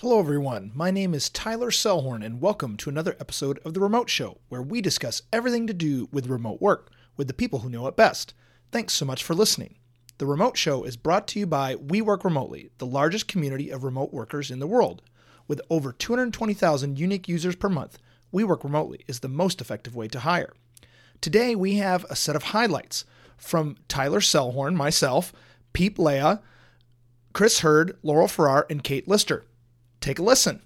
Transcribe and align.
Hello, 0.00 0.18
everyone. 0.18 0.72
My 0.74 0.90
name 0.90 1.14
is 1.14 1.30
Tyler 1.30 1.70
Sellhorn, 1.70 2.22
and 2.22 2.38
welcome 2.38 2.76
to 2.76 2.90
another 2.90 3.16
episode 3.18 3.58
of 3.64 3.72
The 3.72 3.80
Remote 3.80 4.10
Show, 4.10 4.36
where 4.50 4.60
we 4.60 4.82
discuss 4.82 5.22
everything 5.32 5.66
to 5.68 5.72
do 5.72 6.06
with 6.12 6.26
remote 6.26 6.60
work 6.60 6.90
with 7.16 7.28
the 7.28 7.32
people 7.32 7.60
who 7.60 7.70
know 7.70 7.86
it 7.86 7.96
best. 7.96 8.34
Thanks 8.70 8.92
so 8.92 9.06
much 9.06 9.24
for 9.24 9.34
listening. 9.34 9.76
The 10.18 10.26
Remote 10.26 10.58
Show 10.58 10.84
is 10.84 10.98
brought 10.98 11.26
to 11.28 11.38
you 11.38 11.46
by 11.46 11.76
We 11.76 12.02
Work 12.02 12.24
Remotely, 12.24 12.68
the 12.76 12.84
largest 12.84 13.26
community 13.26 13.70
of 13.70 13.84
remote 13.84 14.12
workers 14.12 14.50
in 14.50 14.58
the 14.58 14.66
world. 14.66 15.00
With 15.48 15.62
over 15.70 15.94
220,000 15.94 16.98
unique 16.98 17.26
users 17.26 17.56
per 17.56 17.70
month, 17.70 17.96
We 18.30 18.44
Work 18.44 18.64
Remotely 18.64 19.00
is 19.08 19.20
the 19.20 19.28
most 19.28 19.62
effective 19.62 19.96
way 19.96 20.08
to 20.08 20.20
hire. 20.20 20.52
Today, 21.22 21.54
we 21.54 21.76
have 21.76 22.04
a 22.10 22.16
set 22.16 22.36
of 22.36 22.42
highlights 22.42 23.06
from 23.38 23.78
Tyler 23.88 24.20
Sellhorn, 24.20 24.74
myself, 24.74 25.32
Peep 25.72 25.96
Laja, 25.96 26.42
Chris 27.32 27.60
Herd, 27.60 27.96
Laurel 28.02 28.28
Farrer, 28.28 28.66
and 28.68 28.84
Kate 28.84 29.08
Lister. 29.08 29.46
Take 30.06 30.20
a 30.20 30.22
listen. 30.22 30.62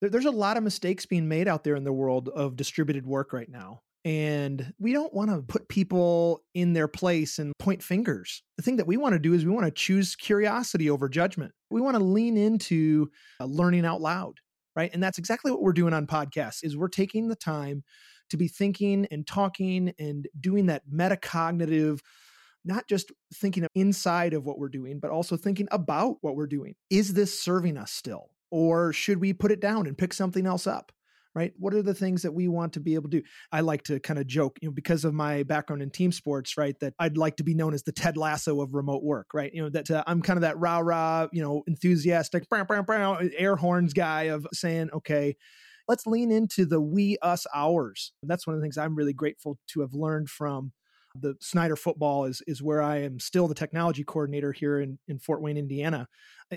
There's 0.00 0.24
a 0.24 0.30
lot 0.30 0.56
of 0.56 0.62
mistakes 0.62 1.04
being 1.04 1.26
made 1.26 1.48
out 1.48 1.64
there 1.64 1.74
in 1.74 1.82
the 1.82 1.92
world 1.92 2.28
of 2.28 2.54
distributed 2.54 3.08
work 3.08 3.32
right 3.32 3.48
now. 3.48 3.80
And 4.04 4.72
we 4.78 4.92
don't 4.92 5.12
want 5.12 5.30
to 5.30 5.42
put 5.42 5.68
people 5.68 6.44
in 6.54 6.74
their 6.74 6.86
place 6.86 7.40
and 7.40 7.52
point 7.58 7.82
fingers. 7.82 8.44
The 8.56 8.62
thing 8.62 8.76
that 8.76 8.86
we 8.86 8.96
want 8.96 9.14
to 9.14 9.18
do 9.18 9.32
is 9.32 9.44
we 9.44 9.50
want 9.50 9.66
to 9.66 9.72
choose 9.72 10.14
curiosity 10.14 10.88
over 10.88 11.08
judgment. 11.08 11.50
We 11.70 11.80
want 11.80 11.96
to 11.96 12.04
lean 12.04 12.36
into 12.36 13.10
uh, 13.40 13.46
learning 13.46 13.84
out 13.84 14.00
loud, 14.00 14.34
right? 14.76 14.92
And 14.94 15.02
that's 15.02 15.18
exactly 15.18 15.50
what 15.50 15.60
we're 15.60 15.72
doing 15.72 15.92
on 15.92 16.06
podcasts 16.06 16.60
is 16.62 16.76
we're 16.76 16.86
taking 16.86 17.26
the 17.26 17.34
time 17.34 17.82
to 18.30 18.36
be 18.36 18.46
thinking 18.46 19.08
and 19.10 19.26
talking 19.26 19.92
and 19.98 20.28
doing 20.40 20.66
that 20.66 20.82
metacognitive 20.88 21.98
not 22.64 22.88
just 22.88 23.12
thinking 23.34 23.66
inside 23.74 24.34
of 24.34 24.44
what 24.44 24.58
we're 24.58 24.68
doing, 24.68 24.98
but 25.00 25.10
also 25.10 25.36
thinking 25.36 25.68
about 25.70 26.16
what 26.20 26.36
we're 26.36 26.46
doing. 26.46 26.74
Is 26.90 27.14
this 27.14 27.38
serving 27.38 27.76
us 27.76 27.92
still? 27.92 28.30
Or 28.50 28.92
should 28.92 29.20
we 29.20 29.32
put 29.32 29.52
it 29.52 29.60
down 29.60 29.86
and 29.86 29.98
pick 29.98 30.12
something 30.12 30.46
else 30.46 30.66
up? 30.66 30.92
Right? 31.34 31.52
What 31.58 31.74
are 31.74 31.82
the 31.82 31.94
things 31.94 32.22
that 32.22 32.32
we 32.32 32.46
want 32.46 32.74
to 32.74 32.80
be 32.80 32.94
able 32.94 33.10
to 33.10 33.20
do? 33.20 33.26
I 33.50 33.60
like 33.60 33.82
to 33.84 33.98
kind 33.98 34.20
of 34.20 34.28
joke, 34.28 34.56
you 34.62 34.68
know, 34.68 34.72
because 34.72 35.04
of 35.04 35.12
my 35.14 35.42
background 35.42 35.82
in 35.82 35.90
team 35.90 36.12
sports, 36.12 36.56
right? 36.56 36.78
That 36.78 36.94
I'd 37.00 37.16
like 37.16 37.38
to 37.38 37.42
be 37.42 37.54
known 37.54 37.74
as 37.74 37.82
the 37.82 37.90
Ted 37.90 38.16
Lasso 38.16 38.60
of 38.60 38.72
remote 38.72 39.02
work, 39.02 39.34
right? 39.34 39.52
You 39.52 39.62
know, 39.62 39.70
that 39.70 39.90
uh, 39.90 40.04
I'm 40.06 40.22
kind 40.22 40.36
of 40.36 40.42
that 40.42 40.60
rah 40.60 40.78
rah, 40.78 41.26
you 41.32 41.42
know, 41.42 41.64
enthusiastic, 41.66 42.48
brow, 42.48 42.62
brow, 42.62 42.82
brow, 42.82 43.18
air 43.36 43.56
horns 43.56 43.92
guy 43.92 44.24
of 44.24 44.46
saying, 44.52 44.90
okay, 44.94 45.34
let's 45.88 46.06
lean 46.06 46.30
into 46.30 46.64
the 46.64 46.80
we 46.80 47.18
us 47.20 47.48
ours. 47.52 48.12
That's 48.22 48.46
one 48.46 48.54
of 48.54 48.60
the 48.60 48.64
things 48.64 48.78
I'm 48.78 48.94
really 48.94 49.12
grateful 49.12 49.58
to 49.70 49.80
have 49.80 49.92
learned 49.92 50.30
from 50.30 50.70
the 51.14 51.34
Snider 51.40 51.76
football 51.76 52.24
is 52.24 52.42
is 52.46 52.62
where 52.62 52.82
I 52.82 52.98
am 52.98 53.20
still 53.20 53.48
the 53.48 53.54
technology 53.54 54.04
coordinator 54.04 54.52
here 54.52 54.80
in, 54.80 54.98
in 55.08 55.18
Fort 55.18 55.40
Wayne, 55.40 55.56
Indiana. 55.56 56.08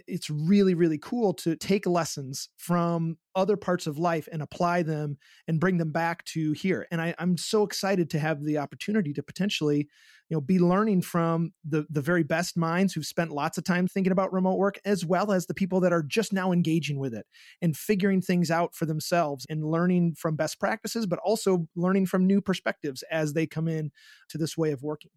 It's 0.07 0.29
really, 0.29 0.73
really 0.73 0.97
cool 0.97 1.33
to 1.35 1.55
take 1.55 1.85
lessons 1.85 2.49
from 2.57 3.17
other 3.35 3.57
parts 3.57 3.87
of 3.87 3.97
life 3.97 4.27
and 4.31 4.41
apply 4.41 4.83
them 4.83 5.17
and 5.47 5.59
bring 5.59 5.77
them 5.77 5.91
back 5.91 6.25
to 6.25 6.51
here. 6.53 6.87
And 6.91 7.01
I, 7.01 7.15
I'm 7.19 7.37
so 7.37 7.63
excited 7.63 8.09
to 8.11 8.19
have 8.19 8.43
the 8.43 8.57
opportunity 8.57 9.13
to 9.13 9.23
potentially 9.23 9.87
you 10.29 10.35
know 10.35 10.41
be 10.41 10.59
learning 10.59 11.01
from 11.01 11.53
the 11.63 11.85
the 11.89 12.01
very 12.01 12.23
best 12.23 12.57
minds 12.57 12.93
who've 12.93 13.05
spent 13.05 13.31
lots 13.31 13.57
of 13.57 13.63
time 13.63 13.87
thinking 13.87 14.11
about 14.11 14.33
remote 14.33 14.57
work 14.57 14.79
as 14.85 15.05
well 15.05 15.31
as 15.31 15.45
the 15.45 15.53
people 15.53 15.79
that 15.79 15.93
are 15.93 16.03
just 16.03 16.33
now 16.33 16.51
engaging 16.51 16.99
with 16.99 17.13
it 17.13 17.25
and 17.61 17.77
figuring 17.77 18.21
things 18.21 18.51
out 18.51 18.75
for 18.75 18.85
themselves 18.85 19.45
and 19.49 19.63
learning 19.63 20.15
from 20.17 20.35
best 20.35 20.59
practices 20.59 21.05
but 21.05 21.19
also 21.19 21.67
learning 21.75 22.05
from 22.05 22.27
new 22.27 22.41
perspectives 22.41 23.03
as 23.09 23.33
they 23.33 23.47
come 23.47 23.67
in 23.67 23.91
to 24.29 24.37
this 24.37 24.57
way 24.57 24.71
of 24.71 24.83
working 24.83 25.11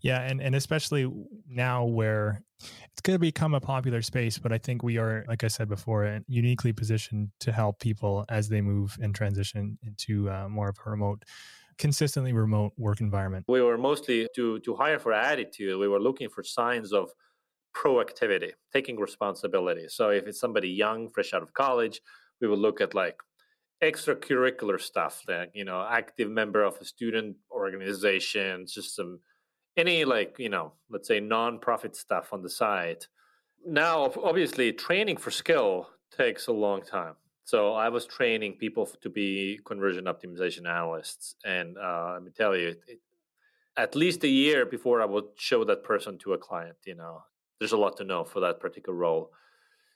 yeah 0.00 0.20
and 0.20 0.40
and 0.40 0.54
especially 0.54 1.10
now 1.48 1.84
where 1.84 2.42
going 3.04 3.14
to 3.14 3.18
become 3.18 3.54
a 3.54 3.60
popular 3.60 4.02
space 4.02 4.38
but 4.38 4.52
i 4.52 4.58
think 4.58 4.82
we 4.82 4.98
are 4.98 5.24
like 5.28 5.44
i 5.44 5.48
said 5.48 5.68
before 5.68 6.20
uniquely 6.26 6.72
positioned 6.72 7.28
to 7.38 7.52
help 7.52 7.78
people 7.78 8.24
as 8.28 8.48
they 8.48 8.60
move 8.60 8.96
and 9.00 9.14
transition 9.14 9.78
into 9.86 10.28
uh, 10.30 10.48
more 10.48 10.70
of 10.70 10.76
a 10.84 10.90
remote 10.90 11.22
consistently 11.78 12.32
remote 12.32 12.72
work 12.76 13.00
environment? 13.00 13.44
We 13.48 13.60
were 13.60 13.78
mostly 13.78 14.28
to 14.34 14.60
to 14.60 14.74
hire 14.74 14.98
for 14.98 15.12
attitude. 15.12 15.78
We 15.78 15.88
were 15.88 16.00
looking 16.00 16.28
for 16.28 16.42
signs 16.42 16.92
of 16.92 17.10
proactivity, 17.74 18.52
taking 18.72 18.98
responsibility. 18.98 19.86
So 19.88 20.10
if 20.10 20.26
it's 20.26 20.38
somebody 20.38 20.68
young, 20.68 21.10
fresh 21.10 21.34
out 21.34 21.42
of 21.42 21.52
college, 21.54 22.00
we 22.40 22.48
would 22.48 22.58
look 22.58 22.80
at 22.80 22.94
like 22.94 23.18
extracurricular 23.82 24.80
stuff, 24.80 25.22
like 25.28 25.50
you 25.54 25.64
know, 25.64 25.86
active 25.88 26.30
member 26.30 26.62
of 26.62 26.78
a 26.80 26.84
student 26.84 27.36
organization, 27.50 28.66
just 28.66 28.94
some 28.94 29.20
any 29.76 30.04
like 30.04 30.36
you 30.38 30.48
know, 30.48 30.72
let's 30.90 31.08
say 31.08 31.20
non-profit 31.20 31.96
stuff 31.96 32.32
on 32.32 32.42
the 32.42 32.50
side. 32.50 33.06
Now, 33.66 34.12
obviously, 34.22 34.72
training 34.72 35.16
for 35.16 35.30
skill 35.30 35.88
takes 36.16 36.46
a 36.48 36.52
long 36.52 36.82
time. 36.82 37.14
So 37.44 37.74
I 37.74 37.88
was 37.88 38.06
training 38.06 38.54
people 38.54 38.86
to 38.86 39.10
be 39.10 39.60
conversion 39.64 40.04
optimization 40.04 40.66
analysts, 40.66 41.36
and 41.44 41.76
uh, 41.76 42.12
let 42.14 42.22
me 42.22 42.30
tell 42.30 42.56
you, 42.56 42.76
it, 42.86 43.00
at 43.76 43.94
least 43.94 44.24
a 44.24 44.28
year 44.28 44.64
before 44.64 45.02
I 45.02 45.04
would 45.04 45.24
show 45.36 45.64
that 45.64 45.84
person 45.84 46.18
to 46.18 46.32
a 46.32 46.38
client. 46.38 46.76
You 46.86 46.94
know, 46.94 47.22
there's 47.58 47.72
a 47.72 47.76
lot 47.76 47.96
to 47.98 48.04
know 48.04 48.24
for 48.24 48.40
that 48.40 48.60
particular 48.60 48.96
role. 48.96 49.30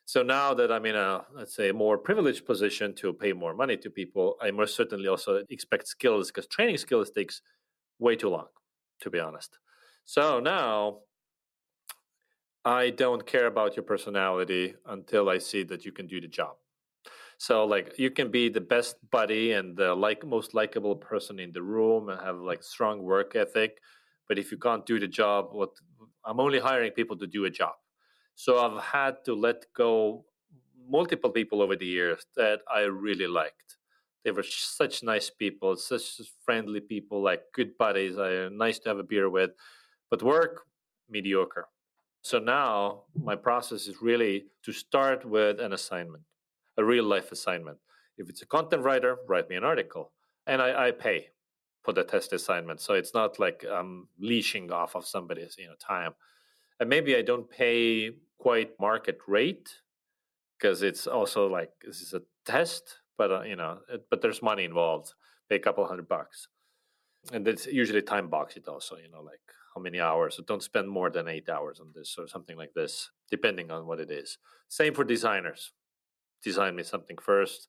So 0.04 0.22
now 0.22 0.54
that 0.54 0.72
I'm 0.72 0.86
in 0.86 0.96
a 0.96 1.24
let's 1.34 1.54
say 1.54 1.70
more 1.70 1.98
privileged 1.98 2.46
position 2.46 2.94
to 2.94 3.12
pay 3.12 3.34
more 3.34 3.54
money 3.54 3.76
to 3.76 3.90
people, 3.90 4.36
I 4.40 4.50
most 4.50 4.74
certainly 4.74 5.06
also 5.06 5.44
expect 5.50 5.86
skills 5.86 6.28
because 6.28 6.46
training 6.46 6.78
skills 6.78 7.10
takes 7.10 7.42
way 7.98 8.16
too 8.16 8.30
long, 8.30 8.46
to 9.00 9.10
be 9.10 9.20
honest. 9.20 9.58
So 10.04 10.40
now 10.40 11.00
I 12.64 12.90
don't 12.90 13.26
care 13.26 13.46
about 13.46 13.76
your 13.76 13.84
personality 13.84 14.74
until 14.86 15.28
I 15.28 15.38
see 15.38 15.62
that 15.64 15.84
you 15.84 15.92
can 15.92 16.06
do 16.06 16.20
the 16.20 16.28
job. 16.28 16.56
So 17.38 17.64
like 17.64 17.98
you 17.98 18.10
can 18.10 18.30
be 18.30 18.48
the 18.48 18.60
best 18.60 18.96
buddy 19.10 19.52
and 19.52 19.76
the 19.76 19.94
like 19.94 20.26
most 20.26 20.54
likable 20.54 20.96
person 20.96 21.38
in 21.38 21.52
the 21.52 21.62
room 21.62 22.08
and 22.08 22.20
have 22.20 22.40
like 22.40 22.62
strong 22.62 23.02
work 23.02 23.36
ethic, 23.36 23.80
but 24.28 24.38
if 24.38 24.50
you 24.50 24.58
can't 24.58 24.84
do 24.84 24.98
the 24.98 25.08
job, 25.08 25.48
what 25.52 25.70
I'm 26.24 26.40
only 26.40 26.58
hiring 26.58 26.92
people 26.92 27.16
to 27.18 27.26
do 27.26 27.46
a 27.46 27.50
job. 27.50 27.74
So 28.34 28.58
I've 28.58 28.82
had 28.82 29.24
to 29.24 29.34
let 29.34 29.64
go 29.74 30.26
multiple 30.88 31.30
people 31.30 31.62
over 31.62 31.76
the 31.76 31.86
years 31.86 32.26
that 32.36 32.60
I 32.70 32.80
really 32.80 33.26
liked. 33.26 33.77
They 34.24 34.30
were 34.30 34.42
such 34.42 35.02
nice 35.02 35.30
people, 35.30 35.76
such 35.76 36.20
friendly 36.44 36.80
people, 36.80 37.22
like 37.22 37.42
good 37.54 37.78
buddies. 37.78 38.18
I 38.18 38.48
nice 38.48 38.78
to 38.80 38.88
have 38.88 38.98
a 38.98 39.04
beer 39.04 39.30
with, 39.30 39.50
but 40.10 40.22
work 40.22 40.62
mediocre. 41.08 41.68
So 42.22 42.38
now 42.38 43.04
my 43.14 43.36
process 43.36 43.86
is 43.86 44.02
really 44.02 44.46
to 44.64 44.72
start 44.72 45.24
with 45.24 45.60
an 45.60 45.72
assignment 45.72 46.24
a 46.78 46.84
real 46.84 47.04
life 47.04 47.32
assignment. 47.32 47.78
If 48.16 48.30
it's 48.30 48.42
a 48.42 48.46
content 48.46 48.82
writer, 48.82 49.18
write 49.28 49.50
me 49.50 49.56
an 49.56 49.64
article, 49.64 50.12
and 50.46 50.62
I, 50.62 50.86
I 50.86 50.90
pay 50.92 51.28
for 51.82 51.92
the 51.92 52.04
test 52.04 52.32
assignment. 52.32 52.80
So 52.80 52.94
it's 52.94 53.12
not 53.14 53.38
like 53.38 53.64
I'm 53.70 54.08
leashing 54.18 54.72
off 54.72 54.94
of 54.94 55.06
somebody's 55.06 55.56
you 55.58 55.66
know 55.66 55.74
time, 55.78 56.12
and 56.80 56.88
maybe 56.88 57.16
I 57.16 57.22
don't 57.22 57.50
pay 57.50 58.12
quite 58.38 58.78
market 58.80 59.18
rate 59.26 59.68
because 60.56 60.82
it's 60.82 61.06
also 61.06 61.48
like 61.48 61.70
this 61.84 62.00
is 62.00 62.14
a 62.14 62.22
test, 62.46 63.00
but 63.18 63.30
uh, 63.30 63.42
you 63.42 63.56
know, 63.56 63.80
it, 63.92 64.06
but 64.10 64.22
there's 64.22 64.42
money 64.42 64.64
involved. 64.64 65.12
Pay 65.50 65.56
a 65.56 65.60
couple 65.60 65.86
hundred 65.86 66.08
bucks, 66.08 66.48
and 67.32 67.46
it's 67.46 67.66
usually 67.66 68.02
time 68.02 68.28
box 68.28 68.56
it 68.56 68.68
also. 68.68 68.96
You 68.96 69.10
know, 69.10 69.22
like 69.22 69.40
how 69.74 69.82
many 69.82 70.00
hours. 70.00 70.36
So 70.36 70.44
don't 70.44 70.62
spend 70.62 70.88
more 70.88 71.10
than 71.10 71.28
eight 71.28 71.48
hours 71.48 71.80
on 71.80 71.88
this 71.94 72.16
or 72.18 72.28
something 72.28 72.56
like 72.56 72.74
this, 72.74 73.10
depending 73.30 73.70
on 73.70 73.86
what 73.86 74.00
it 74.00 74.10
is. 74.10 74.38
Same 74.68 74.94
for 74.94 75.04
designers 75.04 75.72
design 76.42 76.76
me 76.76 76.82
something 76.82 77.18
first. 77.18 77.68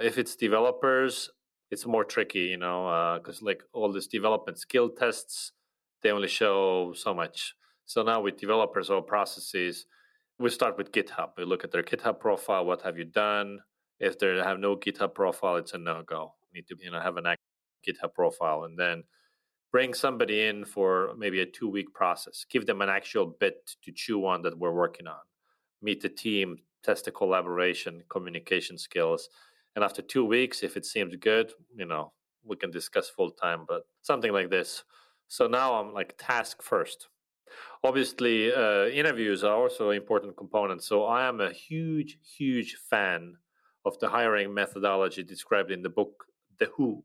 If 0.00 0.18
it's 0.18 0.36
developers, 0.36 1.30
it's 1.70 1.86
more 1.86 2.04
tricky, 2.04 2.40
you 2.40 2.56
know, 2.56 3.18
because 3.18 3.42
uh, 3.42 3.46
like 3.46 3.62
all 3.72 3.92
these 3.92 4.06
development 4.06 4.58
skill 4.58 4.90
tests, 4.90 5.52
they 6.02 6.10
only 6.10 6.28
show 6.28 6.92
so 6.94 7.14
much. 7.14 7.54
So 7.86 8.02
now 8.02 8.20
with 8.20 8.36
developers 8.36 8.90
or 8.90 9.02
processes, 9.02 9.86
we 10.38 10.50
start 10.50 10.76
with 10.76 10.92
GitHub. 10.92 11.30
We 11.36 11.44
look 11.44 11.64
at 11.64 11.72
their 11.72 11.82
GitHub 11.82 12.18
profile. 12.20 12.64
What 12.64 12.82
have 12.82 12.98
you 12.98 13.04
done? 13.04 13.60
If 14.02 14.18
they 14.18 14.36
have 14.36 14.58
no 14.58 14.74
GitHub 14.74 15.14
profile, 15.14 15.56
it's 15.56 15.74
a 15.74 15.78
no 15.78 16.02
go. 16.02 16.34
Need 16.52 16.66
to 16.66 16.76
you 16.80 16.90
know 16.90 17.00
have 17.00 17.16
an 17.16 17.26
active 17.26 17.46
GitHub 17.86 18.12
profile, 18.14 18.64
and 18.64 18.76
then 18.76 19.04
bring 19.70 19.94
somebody 19.94 20.46
in 20.48 20.64
for 20.64 21.14
maybe 21.16 21.40
a 21.40 21.46
two 21.46 21.68
week 21.68 21.94
process. 21.94 22.44
Give 22.50 22.66
them 22.66 22.82
an 22.82 22.88
actual 22.88 23.26
bit 23.26 23.76
to 23.82 23.92
chew 23.92 24.26
on 24.26 24.42
that 24.42 24.58
we're 24.58 24.72
working 24.72 25.06
on. 25.06 25.22
Meet 25.82 26.02
the 26.02 26.08
team, 26.08 26.58
test 26.82 27.04
the 27.04 27.12
collaboration, 27.12 28.02
communication 28.08 28.76
skills. 28.76 29.28
And 29.76 29.84
after 29.84 30.02
two 30.02 30.24
weeks, 30.24 30.64
if 30.64 30.76
it 30.76 30.84
seems 30.84 31.14
good, 31.16 31.52
you 31.74 31.86
know, 31.86 32.12
we 32.44 32.56
can 32.56 32.72
discuss 32.72 33.08
full 33.08 33.30
time, 33.30 33.64
but 33.68 33.84
something 34.02 34.32
like 34.32 34.50
this. 34.50 34.82
So 35.28 35.46
now 35.46 35.74
I'm 35.74 35.94
like 35.94 36.14
task 36.18 36.60
first. 36.60 37.08
Obviously, 37.84 38.52
uh, 38.52 38.86
interviews 38.86 39.44
are 39.44 39.54
also 39.54 39.90
an 39.90 39.96
important 39.96 40.36
component. 40.36 40.82
So 40.82 41.04
I 41.04 41.28
am 41.28 41.40
a 41.40 41.52
huge, 41.52 42.18
huge 42.36 42.76
fan 42.90 43.36
of 43.84 43.98
the 43.98 44.08
hiring 44.08 44.52
methodology 44.54 45.22
described 45.22 45.70
in 45.70 45.82
the 45.82 45.88
book 45.88 46.24
The 46.58 46.66
Who 46.76 47.04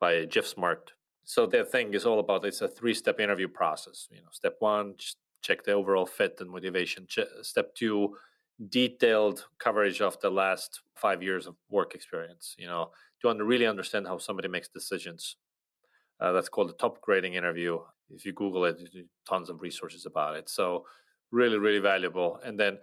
by 0.00 0.24
Geoff 0.24 0.46
Smart. 0.46 0.92
So 1.24 1.46
their 1.46 1.64
thing 1.64 1.94
is 1.94 2.06
all 2.06 2.20
about 2.20 2.44
it's 2.44 2.60
a 2.60 2.68
three-step 2.68 3.18
interview 3.20 3.48
process. 3.48 4.08
You 4.10 4.18
know, 4.18 4.28
step 4.30 4.56
one, 4.60 4.94
check 5.42 5.64
the 5.64 5.72
overall 5.72 6.06
fit 6.06 6.36
and 6.40 6.50
motivation. 6.50 7.06
step 7.42 7.74
two, 7.74 8.16
detailed 8.68 9.46
coverage 9.58 10.00
of 10.00 10.18
the 10.20 10.30
last 10.30 10.80
five 10.94 11.22
years 11.22 11.46
of 11.46 11.56
work 11.68 11.94
experience. 11.94 12.54
You 12.58 12.66
know, 12.66 12.90
to 13.22 13.44
really 13.44 13.66
understand 13.66 14.06
how 14.06 14.18
somebody 14.18 14.48
makes 14.48 14.68
decisions. 14.68 15.36
Uh, 16.20 16.32
that's 16.32 16.48
called 16.48 16.68
the 16.68 16.74
top 16.74 17.00
grading 17.00 17.34
interview. 17.34 17.78
If 18.10 18.24
you 18.24 18.32
Google 18.32 18.64
it, 18.64 18.78
tons 19.28 19.50
of 19.50 19.60
resources 19.60 20.06
about 20.06 20.36
it. 20.36 20.48
So 20.48 20.86
really, 21.32 21.58
really 21.58 21.80
valuable. 21.80 22.40
And 22.44 22.58
then, 22.58 22.78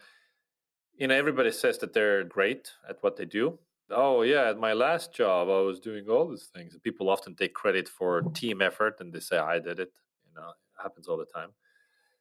you 0.97 1.07
know, 1.07 1.15
everybody 1.15 1.51
says 1.51 1.77
that 1.79 1.93
they're 1.93 2.23
great 2.23 2.71
at 2.87 2.97
what 3.01 3.17
they 3.17 3.25
do. 3.25 3.57
Oh 3.89 4.21
yeah, 4.21 4.49
at 4.49 4.59
my 4.59 4.73
last 4.73 5.13
job, 5.13 5.49
I 5.49 5.61
was 5.61 5.79
doing 5.79 6.07
all 6.09 6.29
these 6.29 6.49
things. 6.53 6.75
People 6.83 7.09
often 7.09 7.35
take 7.35 7.53
credit 7.53 7.87
for 7.87 8.21
team 8.33 8.61
effort, 8.61 8.95
and 8.99 9.11
they 9.13 9.19
say 9.19 9.37
I 9.37 9.59
did 9.59 9.79
it. 9.79 9.91
You 10.25 10.41
know, 10.41 10.49
it 10.49 10.81
happens 10.81 11.07
all 11.07 11.17
the 11.17 11.25
time. 11.25 11.49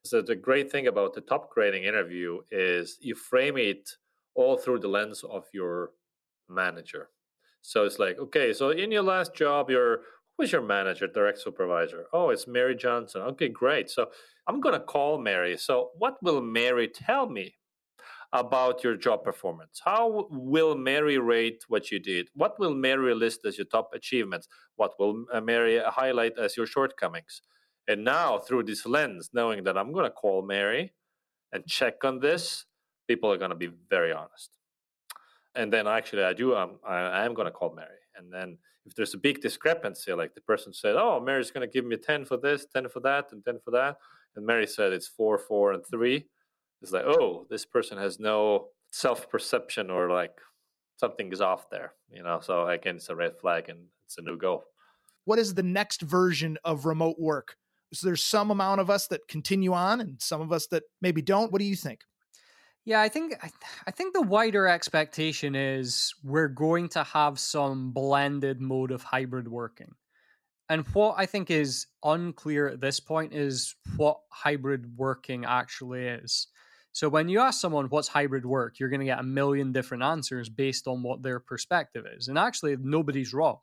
So 0.03 0.21
the 0.21 0.35
great 0.35 0.71
thing 0.71 0.87
about 0.87 1.13
the 1.13 1.21
top 1.21 1.49
grading 1.49 1.85
interview 1.85 2.39
is 2.51 2.97
you 2.99 3.15
frame 3.15 3.57
it 3.57 3.89
all 4.35 4.57
through 4.57 4.79
the 4.79 4.89
lens 4.89 5.23
of 5.23 5.45
your 5.53 5.91
manager. 6.49 7.09
So 7.61 7.85
it's 7.85 7.99
like, 7.99 8.19
okay, 8.19 8.51
so 8.51 8.71
in 8.71 8.91
your 8.91 9.03
last 9.03 9.33
job, 9.33 9.69
your 9.69 10.01
who's 10.37 10.51
your 10.51 10.61
manager, 10.61 11.07
direct 11.07 11.39
supervisor? 11.39 12.05
Oh, 12.11 12.29
it's 12.31 12.47
Mary 12.47 12.75
Johnson. 12.75 13.21
Okay, 13.21 13.47
great. 13.47 13.89
So 13.89 14.09
I'm 14.47 14.59
gonna 14.59 14.81
call 14.81 15.17
Mary. 15.17 15.57
So 15.57 15.91
what 15.97 16.21
will 16.21 16.41
Mary 16.41 16.89
tell 16.89 17.29
me 17.29 17.55
about 18.33 18.83
your 18.83 18.97
job 18.97 19.23
performance? 19.23 19.79
How 19.85 20.27
will 20.29 20.75
Mary 20.75 21.19
rate 21.19 21.63
what 21.67 21.91
you 21.91 21.99
did? 21.99 22.29
What 22.33 22.59
will 22.59 22.73
Mary 22.73 23.13
list 23.13 23.45
as 23.45 23.57
your 23.57 23.65
top 23.65 23.91
achievements? 23.93 24.47
What 24.75 24.93
will 24.99 25.25
uh, 25.31 25.39
Mary 25.39 25.79
highlight 25.85 26.37
as 26.39 26.57
your 26.57 26.65
shortcomings? 26.65 27.41
And 27.87 28.03
now, 28.03 28.39
through 28.39 28.63
this 28.63 28.85
lens, 28.85 29.29
knowing 29.33 29.63
that 29.65 29.77
I'm 29.77 29.93
going 29.93 30.05
to 30.05 30.11
call 30.11 30.41
Mary 30.41 30.93
and 31.51 31.65
check 31.67 32.03
on 32.03 32.19
this, 32.19 32.65
people 33.07 33.31
are 33.31 33.37
going 33.37 33.51
to 33.51 33.55
be 33.55 33.69
very 33.89 34.11
honest. 34.11 34.49
And 35.53 35.71
then, 35.71 35.85
actually, 35.87 36.23
I 36.23 36.33
do. 36.33 36.55
Um, 36.55 36.79
I, 36.85 36.95
I 36.97 37.25
am 37.25 37.35
going 37.35 37.45
to 37.45 37.51
call 37.51 37.75
Mary. 37.75 37.99
And 38.15 38.33
then, 38.33 38.57
if 38.85 38.95
there's 38.95 39.13
a 39.13 39.17
big 39.17 39.41
discrepancy, 39.41 40.11
like 40.13 40.33
the 40.33 40.41
person 40.41 40.73
said, 40.73 40.95
"Oh, 40.95 41.19
Mary's 41.19 41.51
going 41.51 41.67
to 41.67 41.71
give 41.71 41.85
me 41.85 41.97
ten 41.97 42.25
for 42.25 42.37
this, 42.37 42.65
ten 42.73 42.89
for 42.89 42.99
that, 43.01 43.31
and 43.31 43.43
ten 43.45 43.59
for 43.63 43.71
that," 43.71 43.97
and 44.35 44.45
Mary 44.45 44.65
said 44.65 44.91
it's 44.91 45.07
four, 45.07 45.37
four, 45.37 45.73
and 45.73 45.83
three, 45.85 46.25
it's 46.83 46.91
like, 46.91 47.05
oh, 47.05 47.47
this 47.49 47.65
person 47.65 47.97
has 47.97 48.19
no 48.19 48.67
self 48.91 49.29
perception 49.29 49.89
or 49.89 50.09
like 50.09 50.37
something 50.97 51.31
is 51.31 51.41
off 51.41 51.69
there, 51.69 51.93
you 52.09 52.21
know. 52.21 52.39
So 52.41 52.67
again, 52.67 52.97
it's 52.97 53.09
a 53.09 53.15
red 53.15 53.39
flag 53.39 53.69
and 53.69 53.79
it's 54.05 54.17
a 54.17 54.21
new 54.21 54.37
go. 54.37 54.65
What 55.25 55.39
is 55.39 55.53
the 55.53 55.63
next 55.63 56.01
version 56.01 56.57
of 56.65 56.85
remote 56.85 57.15
work? 57.17 57.55
So 57.93 58.07
there's 58.07 58.23
some 58.23 58.51
amount 58.51 58.81
of 58.81 58.89
us 58.89 59.07
that 59.07 59.27
continue 59.27 59.73
on 59.73 60.01
and 60.01 60.21
some 60.21 60.41
of 60.41 60.51
us 60.51 60.67
that 60.67 60.83
maybe 61.01 61.21
don't. 61.21 61.51
What 61.51 61.59
do 61.59 61.65
you 61.65 61.75
think? 61.75 62.01
Yeah, 62.85 62.99
I 62.99 63.07
think 63.07 63.33
I 63.87 63.91
think 63.91 64.13
the 64.13 64.21
wider 64.21 64.67
expectation 64.67 65.55
is 65.55 66.13
we're 66.21 66.49
going 66.49 66.89
to 66.89 67.03
have 67.03 67.39
some 67.39 67.91
blended 67.91 68.59
mode 68.59 68.91
of 68.91 69.03
hybrid 69.03 69.47
working. 69.47 69.93
And 70.69 70.85
what 70.87 71.15
I 71.17 71.25
think 71.27 71.49
is 71.49 71.87
unclear 72.03 72.67
at 72.67 72.81
this 72.81 72.99
point 72.99 73.33
is 73.33 73.75
what 73.95 74.19
hybrid 74.29 74.97
working 74.97 75.45
actually 75.45 76.07
is. 76.07 76.47
So 76.93 77.09
when 77.09 77.27
you 77.27 77.39
ask 77.39 77.59
someone 77.59 77.87
what's 77.87 78.07
hybrid 78.07 78.45
work, 78.45 78.79
you're 78.79 78.89
going 78.89 78.99
to 78.99 79.05
get 79.05 79.19
a 79.19 79.23
million 79.23 79.71
different 79.71 80.03
answers 80.03 80.47
based 80.47 80.87
on 80.87 81.03
what 81.03 81.23
their 81.23 81.39
perspective 81.39 82.05
is. 82.15 82.27
And 82.27 82.37
actually 82.37 82.77
nobody's 82.79 83.33
wrong. 83.33 83.57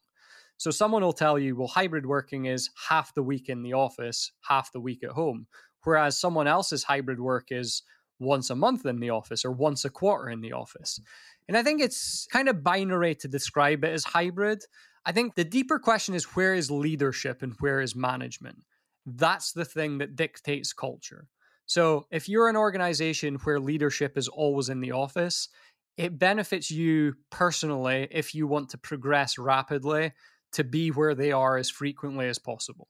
So 0.57 0.71
someone 0.71 1.03
will 1.03 1.13
tell 1.13 1.39
you, 1.39 1.57
well, 1.57 1.69
hybrid 1.69 2.05
working 2.05 2.45
is 2.45 2.71
half 2.89 3.15
the 3.15 3.23
week 3.23 3.49
in 3.49 3.63
the 3.63 3.73
office, 3.73 4.33
half 4.43 4.73
the 4.73 4.81
week 4.81 5.03
at 5.03 5.11
home. 5.11 5.47
Whereas 5.85 6.19
someone 6.19 6.47
else's 6.47 6.85
hybrid 6.85 7.21
work 7.21 7.47
is 7.51 7.83
once 8.19 8.51
a 8.51 8.55
month 8.55 8.85
in 8.85 9.01
the 9.01 9.11
office 9.11 9.45
or 9.45 9.53
once 9.53 9.85
a 9.85 9.91
quarter 9.91 10.29
in 10.29 10.41
the 10.41 10.53
office. 10.53 11.01
Mm. 11.01 11.05
And 11.49 11.57
I 11.57 11.63
think 11.63 11.81
it's 11.81 12.27
kind 12.31 12.49
of 12.49 12.63
binary 12.63 13.15
to 13.17 13.29
describe 13.29 13.85
it 13.85 13.93
as 13.93 14.05
hybrid. 14.05 14.63
I 15.07 15.13
think 15.13 15.35
the 15.35 15.45
deeper 15.45 15.79
question 15.79 16.15
is 16.15 16.25
where 16.37 16.55
is 16.55 16.71
leadership 16.71 17.43
and 17.43 17.55
where 17.61 17.81
is 17.81 17.97
management? 17.97 18.59
That's 19.07 19.53
the 19.53 19.65
thing 19.65 19.99
that 19.99 20.17
dictates 20.17 20.73
culture. 20.73 21.27
So 21.71 22.09
if 22.11 22.29
you're 22.29 22.49
an 22.49 22.57
organization 22.57 23.37
where 23.45 23.61
leadership 23.61 24.19
is 24.19 24.27
always 24.27 24.71
in 24.71 24.81
the 24.81 24.91
office, 24.91 25.49
it 25.97 26.19
benefits 26.19 26.69
you 26.69 27.15
personally 27.31 28.09
if 28.11 28.35
you 28.35 28.49
want 28.49 28.71
to 28.71 28.79
progress 28.79 29.39
rapidly 29.39 30.13
to 30.55 30.65
be 30.65 30.89
where 30.91 31.15
they 31.15 31.31
are 31.31 31.57
as 31.57 31.71
frequently 31.71 32.27
as 32.27 32.41
possible. 32.41 32.89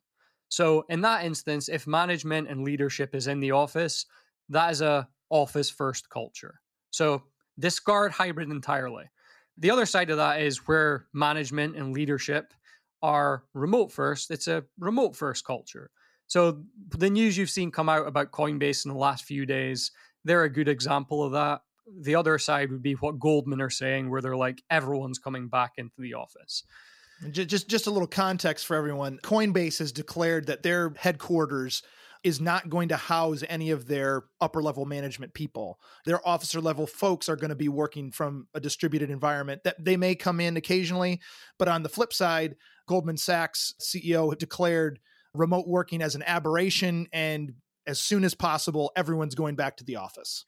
So 0.49 0.87
in 0.89 1.03
that 1.03 1.27
instance, 1.27 1.69
if 1.69 1.87
management 1.87 2.49
and 2.49 2.65
leadership 2.65 3.15
is 3.15 3.27
in 3.27 3.41
the 3.41 3.51
office, 3.51 4.07
that 4.49 4.71
is 4.71 4.81
a 4.81 5.07
office 5.29 5.69
first 5.69 6.09
culture. 6.09 6.59
So 6.91 7.25
discard 7.59 8.13
hybrid 8.13 8.49
entirely. 8.49 9.11
The 9.59 9.73
other 9.73 9.85
side 9.85 10.09
of 10.09 10.17
that 10.17 10.41
is 10.41 10.67
where 10.67 11.05
management 11.13 11.77
and 11.77 11.93
leadership 11.93 12.55
are 13.03 13.45
remote 13.53 13.93
first. 13.93 14.31
It's 14.31 14.49
a 14.49 14.65
remote 14.79 15.15
first 15.15 15.45
culture. 15.45 15.91
So 16.31 16.63
the 16.97 17.11
news 17.11 17.37
you've 17.37 17.51
seen 17.51 17.73
come 17.73 17.89
out 17.89 18.07
about 18.07 18.31
Coinbase 18.31 18.85
in 18.87 18.93
the 18.93 18.97
last 18.97 19.25
few 19.25 19.45
days, 19.45 19.91
they're 20.25 20.45
a 20.45 20.49
good 20.49 20.69
example 20.69 21.25
of 21.25 21.33
that. 21.33 21.63
The 22.03 22.15
other 22.15 22.39
side 22.39 22.71
would 22.71 22.85
be 22.85 22.93
what 22.93 23.19
Goldman 23.19 23.61
are 23.61 23.69
saying, 23.69 24.09
where 24.09 24.23
they're 24.23 24.37
like, 24.37 24.63
everyone's 24.71 25.19
coming 25.19 25.49
back 25.49 25.73
into 25.77 25.97
the 25.99 26.15
office. 26.15 26.63
Just 27.33 27.69
just 27.69 27.89
a 27.89 27.91
little 27.91 28.07
context 28.07 28.65
for 28.65 28.77
everyone. 28.77 29.19
Coinbase 29.25 29.81
has 29.81 29.91
declared 29.91 30.47
that 30.47 30.63
their 30.63 30.95
headquarters 30.97 31.83
is 32.23 32.41
not 32.41 32.71
going 32.71 32.91
to 32.91 32.97
house 32.97 33.43
any 33.49 33.73
of 33.73 33.89
their 33.89 34.23
upper 34.41 34.63
level 34.63 34.87
management 34.87 35.35
people. 35.35 35.81
Their 36.07 36.27
officer 36.27 36.61
level 36.61 36.87
folks 36.87 37.29
are 37.29 37.37
going 37.37 37.51
to 37.51 37.57
be 37.57 37.69
working 37.69 38.13
from 38.13 38.47
a 38.55 38.61
distributed 38.61 39.11
environment 39.11 39.65
that 39.65 39.85
they 39.85 39.97
may 39.97 40.15
come 40.15 40.39
in 40.39 40.57
occasionally, 40.57 41.21
but 41.59 41.67
on 41.67 41.83
the 41.83 41.89
flip 41.89 42.13
side, 42.13 42.55
Goldman 42.87 43.17
Sachs 43.17 43.75
CEO 43.81 44.39
declared 44.39 45.01
remote 45.35 45.67
working 45.67 46.03
as 46.03 46.15
an 46.15 46.23
aberration 46.27 47.07
and 47.13 47.55
as 47.87 47.99
soon 47.99 48.25
as 48.25 48.35
possible 48.35 48.93
everyone's 48.97 49.35
going 49.35 49.57
back 49.57 49.77
to 49.77 49.85
the 49.85 49.97
office. 49.97 50.45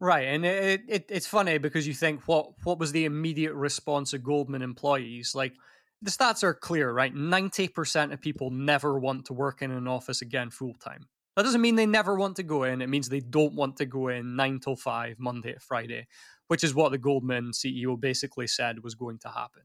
Right, 0.00 0.26
and 0.28 0.44
it, 0.44 0.82
it, 0.88 1.06
it's 1.08 1.26
funny 1.26 1.58
because 1.58 1.86
you 1.86 1.94
think 1.94 2.26
what 2.26 2.50
what 2.64 2.78
was 2.78 2.92
the 2.92 3.04
immediate 3.04 3.54
response 3.54 4.12
of 4.12 4.24
Goldman 4.24 4.60
employees? 4.60 5.34
Like 5.34 5.54
the 6.02 6.10
stats 6.10 6.42
are 6.42 6.52
clear, 6.52 6.92
right? 6.92 7.14
90% 7.14 8.12
of 8.12 8.20
people 8.20 8.50
never 8.50 8.98
want 8.98 9.26
to 9.26 9.32
work 9.32 9.62
in 9.62 9.70
an 9.70 9.88
office 9.88 10.20
again 10.20 10.50
full 10.50 10.74
time. 10.74 11.08
That 11.36 11.44
doesn't 11.44 11.60
mean 11.60 11.76
they 11.76 11.86
never 11.86 12.16
want 12.16 12.36
to 12.36 12.42
go 12.42 12.64
in. 12.64 12.82
It 12.82 12.88
means 12.88 13.08
they 13.08 13.20
don't 13.20 13.54
want 13.54 13.76
to 13.78 13.86
go 13.86 14.08
in 14.08 14.36
9 14.36 14.60
till 14.60 14.76
5, 14.76 15.18
Monday 15.18 15.54
to 15.54 15.60
Friday, 15.60 16.06
which 16.48 16.62
is 16.62 16.74
what 16.74 16.92
the 16.92 16.98
Goldman 16.98 17.52
CEO 17.52 17.98
basically 17.98 18.46
said 18.46 18.84
was 18.84 18.94
going 18.94 19.18
to 19.18 19.28
happen. 19.28 19.62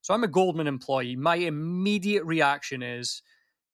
So 0.00 0.14
I'm 0.14 0.24
a 0.24 0.28
Goldman 0.28 0.66
employee. 0.66 1.16
My 1.16 1.36
immediate 1.36 2.24
reaction 2.24 2.82
is 2.82 3.22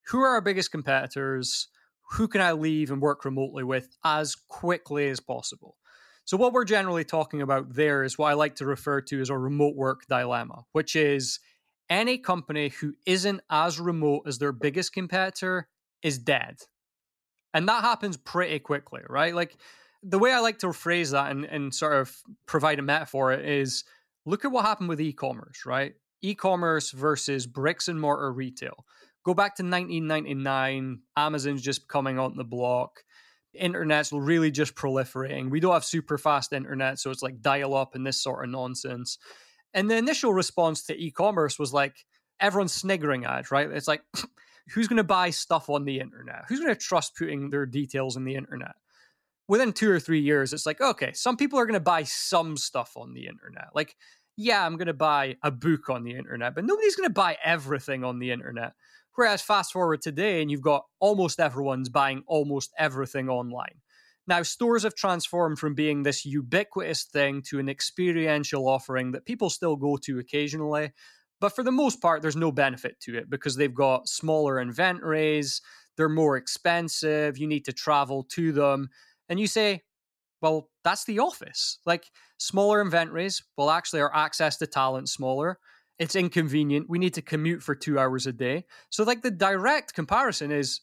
who 0.08 0.20
are 0.20 0.28
our 0.28 0.40
biggest 0.40 0.70
competitors? 0.70 1.68
Who 2.12 2.28
can 2.28 2.40
I 2.40 2.52
leave 2.52 2.90
and 2.90 3.02
work 3.02 3.24
remotely 3.24 3.64
with 3.64 3.88
as 4.04 4.34
quickly 4.34 5.08
as 5.08 5.20
possible? 5.20 5.76
So, 6.24 6.36
what 6.36 6.52
we're 6.52 6.64
generally 6.64 7.04
talking 7.04 7.42
about 7.42 7.74
there 7.74 8.02
is 8.02 8.18
what 8.18 8.30
I 8.30 8.34
like 8.34 8.56
to 8.56 8.66
refer 8.66 9.00
to 9.02 9.20
as 9.20 9.30
a 9.30 9.38
remote 9.38 9.76
work 9.76 10.06
dilemma, 10.08 10.64
which 10.72 10.96
is 10.96 11.40
any 11.88 12.18
company 12.18 12.68
who 12.68 12.94
isn't 13.06 13.40
as 13.50 13.78
remote 13.78 14.22
as 14.26 14.38
their 14.38 14.52
biggest 14.52 14.92
competitor 14.92 15.68
is 16.02 16.18
dead. 16.18 16.56
And 17.54 17.68
that 17.68 17.84
happens 17.84 18.16
pretty 18.16 18.58
quickly, 18.58 19.02
right? 19.08 19.34
Like 19.34 19.56
the 20.02 20.18
way 20.18 20.32
I 20.32 20.40
like 20.40 20.58
to 20.58 20.72
phrase 20.72 21.12
that 21.12 21.30
and, 21.30 21.44
and 21.44 21.74
sort 21.74 21.94
of 21.94 22.14
provide 22.46 22.78
a 22.78 22.82
metaphor 22.82 23.32
is 23.32 23.84
look 24.24 24.44
at 24.44 24.52
what 24.52 24.64
happened 24.64 24.88
with 24.88 25.00
e 25.00 25.12
commerce, 25.12 25.64
right? 25.64 25.94
E 26.22 26.34
commerce 26.34 26.90
versus 26.90 27.46
bricks 27.46 27.88
and 27.88 28.00
mortar 28.00 28.32
retail. 28.32 28.84
Go 29.26 29.34
back 29.34 29.56
to 29.56 29.64
1999, 29.64 31.00
Amazon's 31.16 31.60
just 31.60 31.88
coming 31.88 32.16
on 32.16 32.36
the 32.36 32.44
block. 32.44 33.02
Internet's 33.54 34.12
really 34.12 34.52
just 34.52 34.76
proliferating. 34.76 35.50
We 35.50 35.58
don't 35.58 35.72
have 35.72 35.84
super 35.84 36.16
fast 36.16 36.52
internet, 36.52 37.00
so 37.00 37.10
it's 37.10 37.24
like 37.24 37.40
dial 37.40 37.74
up 37.74 37.96
and 37.96 38.06
this 38.06 38.22
sort 38.22 38.44
of 38.44 38.52
nonsense. 38.52 39.18
And 39.74 39.90
the 39.90 39.96
initial 39.96 40.32
response 40.32 40.84
to 40.84 40.96
e-commerce 40.96 41.58
was 41.58 41.72
like 41.72 41.96
everyone's 42.38 42.72
sniggering 42.72 43.24
at 43.24 43.40
it, 43.40 43.50
right? 43.50 43.68
It's 43.68 43.88
like 43.88 44.02
who's 44.72 44.86
going 44.86 44.98
to 44.98 45.02
buy 45.02 45.30
stuff 45.30 45.68
on 45.68 45.84
the 45.84 45.98
internet? 45.98 46.44
Who's 46.48 46.60
going 46.60 46.72
to 46.72 46.80
trust 46.80 47.16
putting 47.16 47.50
their 47.50 47.66
details 47.66 48.16
in 48.16 48.22
the 48.22 48.36
internet? 48.36 48.76
Within 49.48 49.72
two 49.72 49.90
or 49.90 49.98
three 49.98 50.20
years, 50.20 50.52
it's 50.52 50.66
like, 50.66 50.80
okay, 50.80 51.12
some 51.14 51.36
people 51.36 51.58
are 51.58 51.66
going 51.66 51.74
to 51.74 51.80
buy 51.80 52.04
some 52.04 52.56
stuff 52.56 52.92
on 52.96 53.12
the 53.12 53.26
internet. 53.26 53.70
Like, 53.74 53.96
yeah, 54.36 54.64
I'm 54.64 54.76
going 54.76 54.86
to 54.86 54.94
buy 54.94 55.36
a 55.42 55.50
book 55.50 55.90
on 55.90 56.04
the 56.04 56.14
internet, 56.14 56.54
but 56.54 56.64
nobody's 56.64 56.94
going 56.94 57.08
to 57.08 57.12
buy 57.12 57.36
everything 57.44 58.04
on 58.04 58.20
the 58.20 58.30
internet. 58.30 58.74
Whereas 59.16 59.42
fast 59.42 59.72
forward 59.72 60.02
today, 60.02 60.40
and 60.40 60.50
you've 60.50 60.60
got 60.60 60.84
almost 61.00 61.40
everyone's 61.40 61.88
buying 61.88 62.22
almost 62.26 62.72
everything 62.78 63.28
online. 63.28 63.80
Now, 64.26 64.42
stores 64.42 64.82
have 64.82 64.94
transformed 64.94 65.58
from 65.58 65.74
being 65.74 66.02
this 66.02 66.24
ubiquitous 66.24 67.04
thing 67.04 67.42
to 67.48 67.58
an 67.58 67.68
experiential 67.68 68.68
offering 68.68 69.12
that 69.12 69.24
people 69.24 69.50
still 69.50 69.76
go 69.76 69.96
to 69.98 70.18
occasionally. 70.18 70.92
But 71.40 71.54
for 71.54 71.62
the 71.62 71.72
most 71.72 72.00
part, 72.00 72.22
there's 72.22 72.36
no 72.36 72.50
benefit 72.50 72.98
to 73.00 73.16
it 73.16 73.30
because 73.30 73.56
they've 73.56 73.74
got 73.74 74.08
smaller 74.08 74.60
inventories, 74.60 75.60
they're 75.96 76.08
more 76.08 76.36
expensive, 76.36 77.38
you 77.38 77.46
need 77.46 77.64
to 77.66 77.72
travel 77.72 78.24
to 78.30 78.52
them. 78.52 78.88
And 79.28 79.38
you 79.38 79.46
say, 79.46 79.82
Well, 80.42 80.70
that's 80.84 81.04
the 81.04 81.20
office. 81.20 81.78
Like 81.86 82.06
smaller 82.38 82.80
inventories, 82.80 83.42
well, 83.56 83.70
actually, 83.70 84.00
our 84.00 84.14
access 84.14 84.56
to 84.58 84.66
talent 84.66 85.08
smaller. 85.08 85.58
It's 85.98 86.16
inconvenient. 86.16 86.90
We 86.90 86.98
need 86.98 87.14
to 87.14 87.22
commute 87.22 87.62
for 87.62 87.74
two 87.74 87.98
hours 87.98 88.26
a 88.26 88.32
day. 88.32 88.64
So, 88.90 89.04
like, 89.04 89.22
the 89.22 89.30
direct 89.30 89.94
comparison 89.94 90.50
is 90.52 90.80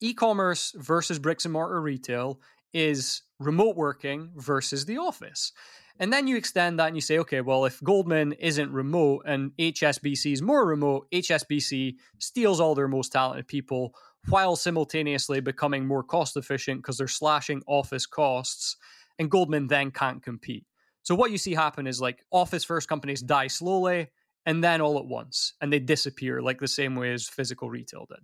e 0.00 0.14
commerce 0.14 0.72
versus 0.76 1.18
bricks 1.18 1.44
and 1.44 1.52
mortar 1.52 1.80
retail 1.80 2.40
is 2.72 3.22
remote 3.38 3.76
working 3.76 4.30
versus 4.36 4.84
the 4.84 4.98
office. 4.98 5.52
And 5.98 6.12
then 6.12 6.26
you 6.26 6.36
extend 6.36 6.78
that 6.78 6.86
and 6.86 6.96
you 6.96 7.02
say, 7.02 7.18
okay, 7.18 7.42
well, 7.42 7.66
if 7.66 7.82
Goldman 7.82 8.32
isn't 8.32 8.72
remote 8.72 9.24
and 9.26 9.52
HSBC 9.58 10.32
is 10.32 10.40
more 10.40 10.66
remote, 10.66 11.06
HSBC 11.12 11.96
steals 12.18 12.58
all 12.58 12.74
their 12.74 12.88
most 12.88 13.12
talented 13.12 13.46
people 13.46 13.94
while 14.28 14.56
simultaneously 14.56 15.40
becoming 15.40 15.86
more 15.86 16.02
cost 16.02 16.36
efficient 16.36 16.80
because 16.80 16.96
they're 16.98 17.08
slashing 17.08 17.62
office 17.66 18.06
costs, 18.06 18.76
and 19.18 19.30
Goldman 19.30 19.66
then 19.66 19.90
can't 19.90 20.22
compete. 20.22 20.64
So 21.02 21.14
what 21.14 21.30
you 21.30 21.38
see 21.38 21.54
happen 21.54 21.86
is 21.86 22.00
like 22.00 22.24
office 22.30 22.64
first 22.64 22.88
companies 22.88 23.20
die 23.20 23.48
slowly 23.48 24.08
and 24.50 24.64
then 24.64 24.80
all 24.80 24.98
at 24.98 25.06
once, 25.06 25.52
and 25.60 25.72
they 25.72 25.78
disappear 25.78 26.42
like 26.42 26.58
the 26.58 26.66
same 26.66 26.96
way 26.96 27.12
as 27.12 27.28
physical 27.28 27.70
retail 27.70 28.04
did. 28.08 28.18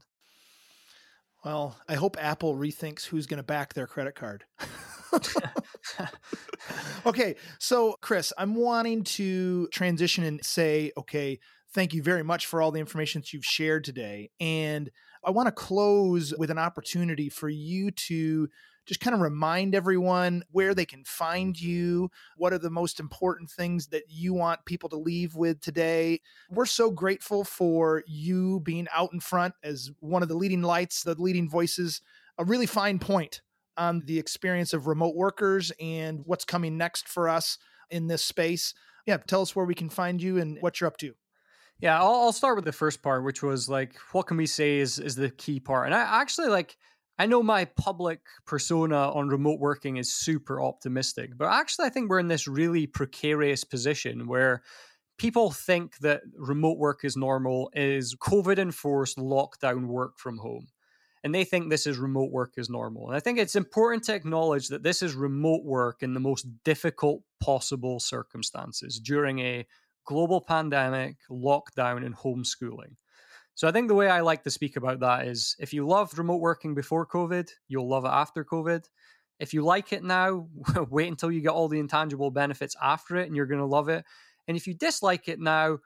Well, 1.45 1.76
I 1.88 1.95
hope 1.95 2.16
Apple 2.21 2.56
rethinks 2.56 3.04
who's 3.04 3.28
going 3.28 3.37
to 3.37 3.45
back 3.45 3.75
their 3.75 3.87
credit 3.87 4.16
card. 4.16 4.42
okay, 7.06 7.37
so 7.61 7.95
Chris, 8.00 8.33
I'm 8.37 8.56
wanting 8.56 9.04
to 9.04 9.68
transition 9.68 10.25
and 10.25 10.45
say, 10.45 10.90
okay, 10.99 11.38
thank 11.73 11.95
you 11.95 12.02
very 12.02 12.25
much 12.25 12.47
for 12.47 12.61
all 12.61 12.73
the 12.73 12.80
information 12.80 13.21
that 13.21 13.33
you've 13.33 13.45
shared 13.45 13.85
today. 13.85 14.30
And 14.40 14.90
I 15.25 15.30
want 15.30 15.47
to 15.47 15.52
close 15.52 16.35
with 16.37 16.50
an 16.50 16.59
opportunity 16.59 17.28
for 17.28 17.49
you 17.49 17.92
to 17.92 18.49
just 18.87 19.00
kind 19.00 19.14
of 19.14 19.21
remind 19.21 19.75
everyone 19.75 20.45
where 20.52 20.75
they 20.75 20.85
can 20.85 21.05
find 21.05 21.61
you. 21.61 22.11
What 22.37 22.52
are 22.52 22.59
the 22.59 22.71
most 22.71 23.00
important 23.00 23.50
things 23.50 23.88
that 23.88 24.05
you 24.09 24.33
want 24.33 24.64
people 24.64 24.88
to 24.90 24.97
leave 24.97 25.35
with 25.35 25.61
today? 25.61 26.21
We're 26.50 26.66
so 26.66 26.90
grateful 26.90 27.45
for 27.45 28.05
you 28.07 28.61
being 28.61 28.87
out 28.95 29.12
in 29.12 29.21
front 29.21 29.55
as 29.62 29.90
one 30.00 30.23
of 30.23 30.28
the 30.28 30.37
leading 30.37 30.62
lights, 30.62 31.02
the 31.02 31.21
leading 31.21 31.50
voices, 31.50 32.00
a 32.38 32.45
really 32.45 32.66
fine 32.66 32.99
point 32.99 33.43
on 33.76 34.02
the 34.07 34.19
experience 34.19 34.73
of 34.73 34.87
remote 34.87 35.14
workers 35.14 35.73
and 35.81 36.23
what's 36.25 36.45
coming 36.45 36.78
next 36.78 37.09
for 37.09 37.28
us 37.28 37.59
in 37.90 38.07
this 38.07 38.25
space. 38.25 38.73
Yeah, 39.07 39.19
tell 39.19 39.43
us 39.43 39.55
where 39.55 39.66
we 39.66 39.75
can 39.75 39.88
find 39.88 40.23
you 40.23 40.38
and 40.38 40.59
what 40.61 40.81
you're 40.81 40.88
up 40.88 40.97
to. 40.99 41.14
Yeah, 41.78 42.00
I'll, 42.00 42.14
I'll 42.14 42.33
start 42.33 42.57
with 42.57 42.64
the 42.64 42.73
first 42.73 43.02
part, 43.02 43.25
which 43.25 43.43
was 43.43 43.69
like, 43.69 43.97
what 44.12 44.26
can 44.26 44.37
we 44.37 44.47
say 44.47 44.78
is 44.78 44.99
is 44.99 45.14
the 45.14 45.31
key 45.31 45.61
part? 45.61 45.87
And 45.87 45.95
I 45.95 46.21
actually 46.23 46.49
like, 46.49 46.76
I 47.18 47.26
know 47.26 47.42
my 47.42 47.64
public 47.64 48.20
persona 48.46 49.11
on 49.11 49.28
remote 49.28 49.58
working 49.58 49.96
is 49.96 50.12
super 50.12 50.61
optimistic, 50.61 51.30
but 51.37 51.49
actually, 51.49 51.87
I 51.87 51.90
think 51.90 52.11
we're 52.11 52.18
in 52.18 52.28
this 52.28 52.46
really 52.46 52.87
precarious 52.87 53.64
position 53.64 54.26
where 54.26 54.62
people 55.18 55.50
think 55.50 55.99
that 55.99 56.23
remote 56.37 56.78
work 56.78 57.04
is 57.04 57.16
normal 57.16 57.70
is 57.75 58.14
COVID 58.16 58.58
enforced 58.58 59.16
lockdown 59.16 59.87
work 59.87 60.18
from 60.18 60.38
home. 60.38 60.68
And 61.25 61.35
they 61.35 61.44
think 61.44 61.70
this 61.70 61.87
is 61.87 61.99
remote 61.99 62.30
work 62.30 62.52
is 62.56 62.70
normal. 62.70 63.08
And 63.08 63.16
I 63.16 63.20
think 63.20 63.38
it's 63.38 63.56
important 63.56 64.04
to 64.04 64.14
acknowledge 64.14 64.68
that 64.68 64.82
this 64.82 65.02
is 65.02 65.14
remote 65.14 65.64
work 65.64 66.02
in 66.02 66.14
the 66.14 66.20
most 66.20 66.46
difficult 66.64 67.23
possible 67.40 67.99
circumstances 67.99 69.00
during 69.00 69.40
a 69.40 69.66
global 70.04 70.40
pandemic, 70.40 71.16
lockdown, 71.28 72.04
and 72.04 72.14
homeschooling. 72.14 72.94
So 73.57 73.67
I 73.67 73.73
think 73.73 73.89
the 73.89 73.95
way 73.95 74.11
I 74.11 74.21
like 74.21 74.45
to 74.45 74.51
speak 74.51 74.77
about 74.77 75.01
that 75.01 75.27
is 75.27 75.57
if 75.59 75.73
you 75.73 75.87
loved 75.87 76.19
remote 76.19 76.43
working 76.43 76.75
before 76.75 77.07
COVID, 77.07 77.49
you'll 77.69 77.89
love 77.89 78.05
it 78.05 78.11
after 78.13 78.45
COVID. 78.45 78.85
If 79.41 79.55
you 79.55 79.63
like 79.63 79.95
it 79.95 80.05
now, 80.05 80.47
wait 80.91 81.09
until 81.09 81.33
you 81.33 81.41
get 81.41 81.51
all 81.51 81.67
the 81.67 81.81
intangible 81.81 82.31
benefits 82.31 82.77
after 82.83 83.17
it 83.17 83.27
and 83.27 83.35
you're 83.35 83.47
going 83.47 83.61
to 83.61 83.67
love 83.67 83.89
it. 83.89 84.05
And 84.47 84.59
if 84.59 84.67
you 84.67 84.75
dislike 84.75 85.29
it 85.29 85.41
now, 85.41 85.79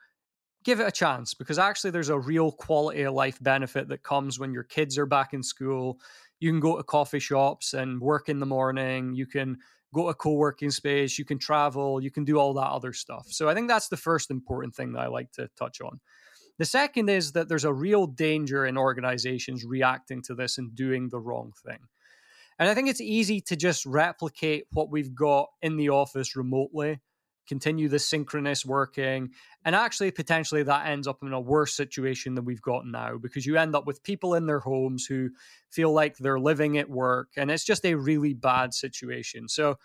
give 0.65 0.81
it 0.81 0.89
a 0.89 0.91
chance 0.91 1.33
because 1.33 1.61
actually 1.61 1.93
there's 1.93 2.09
a 2.09 2.19
real 2.19 2.50
quality 2.50 3.03
of 3.03 3.15
life 3.15 3.39
benefit 3.41 3.87
that 3.89 4.03
comes 4.03 4.41
when 4.41 4.53
your 4.53 4.65
kids 4.65 4.99
are 4.99 5.07
back 5.07 5.33
in 5.33 5.43
school. 5.43 6.00
You 6.41 6.50
can 6.50 6.59
go 6.59 6.77
to 6.77 6.83
coffee 6.83 7.21
shops 7.21 7.73
and 7.75 8.00
work 8.00 8.29
in 8.29 8.41
the 8.41 8.47
morning. 8.47 9.15
You 9.15 9.27
can 9.27 9.59
go 9.95 10.09
to 10.09 10.15
co-working 10.15 10.71
space 10.71 11.19
you 11.19 11.25
can 11.25 11.39
travel 11.39 12.00
you 12.00 12.11
can 12.11 12.25
do 12.25 12.39
all 12.39 12.55
that 12.55 12.69
other 12.69 12.93
stuff 12.93 13.27
so 13.29 13.49
i 13.49 13.55
think 13.55 13.69
that's 13.69 13.89
the 13.89 13.97
first 13.97 14.31
important 14.31 14.73
thing 14.75 14.93
that 14.93 15.00
i 15.00 15.09
like 15.09 15.33
to 15.33 15.49
touch 15.57 15.81
on 15.81 15.99
the 16.61 16.67
second 16.67 17.11
is 17.11 17.33
that 17.33 17.49
there's 17.49 17.64
a 17.64 17.73
real 17.73 18.07
danger 18.07 18.64
in 18.67 18.76
organizations 18.76 19.64
reacting 19.64 20.23
to 20.23 20.35
this 20.35 20.59
and 20.59 20.75
doing 20.75 21.09
the 21.09 21.19
wrong 21.19 21.52
thing 21.64 21.79
and 22.59 22.69
i 22.69 22.75
think 22.75 22.88
it's 22.88 23.00
easy 23.00 23.40
to 23.40 23.57
just 23.57 23.85
replicate 23.87 24.64
what 24.73 24.90
we've 24.90 25.14
got 25.14 25.49
in 25.62 25.76
the 25.76 25.88
office 25.88 26.37
remotely 26.37 27.00
continue 27.50 27.88
the 27.88 27.99
synchronous 27.99 28.64
working. 28.64 29.31
And 29.64 29.75
actually, 29.75 30.12
potentially, 30.12 30.62
that 30.62 30.87
ends 30.87 31.09
up 31.09 31.19
in 31.21 31.33
a 31.33 31.40
worse 31.40 31.75
situation 31.75 32.37
than 32.37 32.45
we've 32.45 32.62
got 32.62 32.87
now 32.87 33.19
because 33.19 33.45
you 33.45 33.57
end 33.57 33.75
up 33.75 33.88
with 33.88 34.05
people 34.05 34.37
in 34.37 34.47
their 34.47 34.61
homes 34.61 35.05
who 35.05 35.31
feel 35.69 35.93
like 35.93 36.17
they're 36.17 36.38
living 36.38 36.79
at 36.79 36.88
work. 36.88 37.31
And 37.37 37.50
it's 37.50 37.64
just 37.64 37.85
a 37.85 37.97
really 37.97 38.35
bad 38.35 38.73
situation. 38.73 39.49
So 39.49 39.79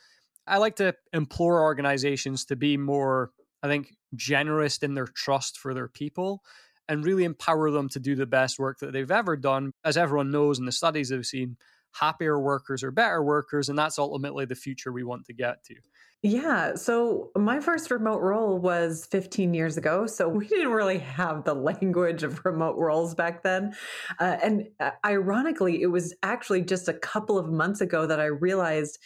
I 0.46 0.58
like 0.58 0.76
to 0.76 0.94
implore 1.12 1.64
organizations 1.64 2.46
to 2.46 2.56
be 2.56 2.78
more, 2.78 3.32
I 3.64 3.68
think, 3.68 3.96
generous 4.14 4.78
in 4.78 4.94
their 4.94 5.08
trust 5.08 5.58
for 5.58 5.74
their 5.74 5.88
people 5.88 6.44
and 6.88 7.06
really 7.06 7.24
empower 7.24 7.72
them 7.72 7.90
to 7.90 8.00
do 8.00 8.16
the 8.16 8.26
best 8.26 8.60
work 8.60 8.80
that 8.80 8.94
they've 8.94 9.12
ever 9.12 9.36
done. 9.36 9.72
As 9.84 9.98
everyone 9.98 10.32
knows 10.32 10.60
in 10.60 10.66
the 10.66 10.72
studies 10.72 11.10
they've 11.10 11.26
seen, 11.26 11.58
happier 11.94 12.40
workers 12.40 12.84
are 12.84 12.92
better 12.92 13.24
workers. 13.24 13.70
And 13.70 13.78
that's 13.78 13.98
ultimately 13.98 14.46
the 14.46 14.56
future 14.56 14.92
we 14.92 15.04
want 15.04 15.26
to 15.26 15.34
get 15.34 15.64
to. 15.66 15.76
Yeah. 16.22 16.76
So 16.76 17.30
my 17.36 17.60
first 17.60 17.92
remote 17.92 18.22
role 18.22 18.58
was 18.58 19.06
15 19.12 19.54
years 19.54 19.78
ago. 19.78 20.08
So 20.08 20.28
we 20.30 20.48
didn't 20.48 20.72
really 20.72 21.00
have 21.00 21.44
the 21.44 21.54
language 21.54 22.24
of 22.24 22.44
remote 22.44 22.78
roles 22.78 23.16
back 23.16 23.44
then. 23.44 23.76
Uh, 24.20 24.38
and 24.42 24.68
uh, 24.80 24.92
ironically, 25.06 25.82
it 25.82 25.88
was 25.88 26.14
actually 26.24 26.64
just 26.64 26.88
a 26.88 26.94
couple 26.94 27.38
of 27.38 27.50
months 27.50 27.82
ago 27.82 28.08
that 28.08 28.20
I 28.20 28.26
realized 28.26 29.00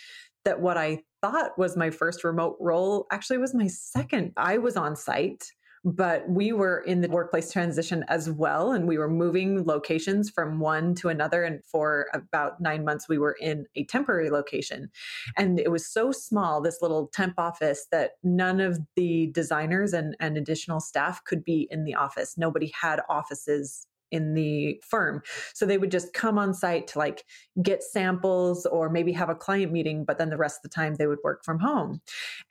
that 0.46 0.62
what 0.62 0.78
I 0.78 1.04
thought 1.22 1.58
was 1.58 1.76
my 1.76 1.90
first 1.90 2.24
remote 2.24 2.56
role 2.60 3.06
actually 3.12 3.38
was 3.38 3.54
my 3.54 3.68
second. 3.68 4.32
I 4.38 4.58
was 4.58 4.78
on 4.78 4.96
site 4.96 5.52
but 5.84 6.28
we 6.30 6.52
were 6.52 6.80
in 6.80 7.02
the 7.02 7.10
workplace 7.10 7.52
transition 7.52 8.04
as 8.08 8.30
well. 8.30 8.72
And 8.72 8.88
we 8.88 8.98
were 8.98 9.10
moving 9.10 9.66
locations 9.66 10.30
from 10.30 10.60
one 10.60 10.96
to 10.96 11.10
another. 11.10 11.44
And 11.44 11.64
for 11.66 12.08
about 12.14 12.60
nine 12.60 12.84
months, 12.84 13.08
we 13.08 13.18
were 13.18 13.36
in 13.40 13.66
a 13.76 13.86
temporary 13.86 14.30
location. 14.30 14.90
And 15.38 15.60
it 15.60 15.72
was 15.72 15.88
so 15.88 16.12
small, 16.12 16.62
this 16.62 16.80
little 16.82 17.08
temp 17.14 17.36
office, 17.38 17.88
that 17.92 18.12
none 18.24 18.60
of 18.60 18.80
the 18.96 19.32
designers 19.34 19.94
and, 19.94 20.16
and 20.20 20.38
additional 20.38 20.80
staff 20.80 21.24
could 21.24 21.44
be 21.44 21.68
in 21.72 21.84
the 21.84 21.96
office. 21.96 22.38
Nobody 22.38 22.72
had 22.80 23.02
offices 23.10 23.88
in 24.12 24.34
the 24.34 24.82
firm. 24.88 25.22
So 25.54 25.66
they 25.66 25.78
would 25.78 25.92
just 25.92 26.14
come 26.14 26.38
on 26.38 26.54
site 26.54 26.88
to 26.88 27.00
like 27.00 27.24
get 27.62 27.84
samples 27.84 28.66
or 28.66 28.90
maybe 28.90 29.12
have 29.14 29.30
a 29.30 29.36
client 29.36 29.72
meeting, 29.72 30.06
but 30.06 30.18
then 30.18 30.30
the 30.30 30.38
rest 30.38 30.60
of 30.60 30.64
the 30.64 30.76
time 30.76 30.96
they 30.96 31.08
would 31.08 31.20
work 31.24 31.44
from 31.44 31.60
home. 31.60 32.02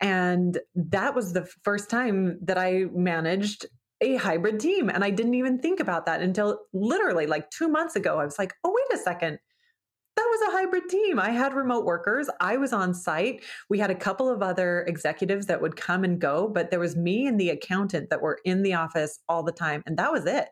And 0.01 0.59
that 0.75 1.15
was 1.15 1.33
the 1.33 1.49
first 1.63 1.91
time 1.91 2.39
that 2.43 2.59
I 2.59 2.85
managed 2.93 3.67
a 4.01 4.17
hybrid 4.17 4.61
team. 4.61 4.89
And 4.89 5.05
I 5.05 5.11
didn't 5.11 5.35
even 5.35 5.59
think 5.59 5.81
about 5.81 6.07
that 6.07 6.21
until 6.21 6.61
literally 6.73 7.27
like 7.27 7.51
two 7.51 7.69
months 7.69 7.97
ago. 7.97 8.19
I 8.19 8.25
was 8.25 8.39
like, 8.39 8.55
oh, 8.63 8.73
wait 8.75 8.99
a 8.99 9.03
second 9.03 9.39
that 10.19 10.27
was 10.29 10.49
a 10.49 10.57
hybrid 10.59 10.89
team. 10.89 11.21
I 11.21 11.31
had 11.31 11.55
remote 11.55 11.85
workers. 11.85 12.29
I 12.41 12.57
was 12.57 12.73
on 12.73 12.93
site. 12.93 13.45
We 13.69 13.79
had 13.79 13.93
a 13.93 13.95
couple 13.95 14.29
of 14.29 14.43
other 14.43 14.85
executives 14.89 15.47
that 15.47 15.63
would 15.63 15.77
come 15.77 16.03
and 16.03 16.21
go, 16.21 16.49
but 16.49 16.71
there 16.71 16.81
was 16.81 16.97
me 16.97 17.29
and 17.29 17.41
the 17.41 17.51
accountant 17.51 18.11
that 18.11 18.21
were 18.21 18.41
in 18.45 18.65
the 18.65 18.75
office 18.75 19.21
all 19.29 19.45
the 19.45 19.53
time. 19.53 19.85
And 19.87 19.97
that 19.97 20.11
was 20.11 20.27
it. 20.27 20.49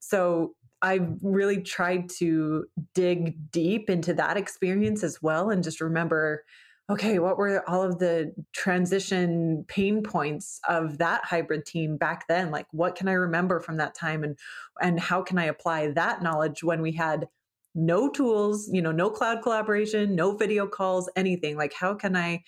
So 0.00 0.56
I 0.82 0.98
really 1.22 1.62
tried 1.62 2.08
to 2.18 2.66
dig 2.92 3.52
deep 3.52 3.88
into 3.88 4.14
that 4.14 4.36
experience 4.36 5.04
as 5.04 5.22
well 5.22 5.48
and 5.50 5.62
just 5.62 5.80
remember 5.80 6.42
okay, 6.90 7.18
what 7.18 7.38
were 7.38 7.66
all 7.66 7.82
of 7.82 7.98
the 7.98 8.34
transition 8.52 9.64
pain 9.68 10.02
points 10.02 10.60
of 10.68 10.98
that 10.98 11.24
hybrid 11.24 11.64
team 11.64 11.96
back 11.96 12.28
then? 12.28 12.50
Like 12.50 12.66
what 12.72 12.94
can 12.94 13.08
I 13.08 13.12
remember 13.12 13.58
from 13.60 13.78
that 13.78 13.94
time 13.94 14.22
and 14.22 14.38
and 14.82 15.00
how 15.00 15.22
can 15.22 15.38
I 15.38 15.44
apply 15.44 15.92
that 15.92 16.22
knowledge 16.22 16.62
when 16.62 16.82
we 16.82 16.92
had 16.92 17.26
no 17.74 18.08
tools, 18.08 18.68
you 18.72 18.80
know, 18.80 18.92
no 18.92 19.10
cloud 19.10 19.42
collaboration, 19.42 20.14
no 20.14 20.36
video 20.36 20.66
calls, 20.66 21.10
anything. 21.16 21.56
Like, 21.56 21.72
how 21.72 21.94
can 21.94 22.16
I 22.16 22.44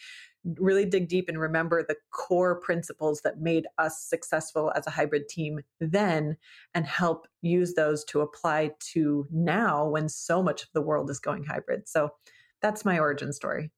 really 0.59 0.85
dig 0.85 1.09
deep 1.09 1.29
and 1.29 1.41
remember 1.41 1.83
the 1.83 1.97
core 2.13 2.61
principles 2.61 3.21
that 3.23 3.41
made 3.41 3.67
us 3.79 4.01
successful 4.01 4.73
as 4.77 4.87
a 4.87 4.91
hybrid 4.91 5.29
team 5.29 5.61
then 5.81 6.37
and 6.75 6.87
help 6.87 7.27
use 7.43 7.75
those 7.75 8.05
to 8.05 8.21
apply 8.21 8.71
to 8.93 9.27
now 9.33 9.89
when 9.89 10.09
so 10.09 10.43
much 10.43 10.63
of 10.63 10.69
the 10.73 10.83
world 10.83 11.11
is 11.11 11.19
going 11.19 11.45
hybrid? 11.45 11.89
So 11.89 12.11
that's 12.63 12.85
my 12.85 12.99
origin 12.99 13.33
story. 13.33 13.71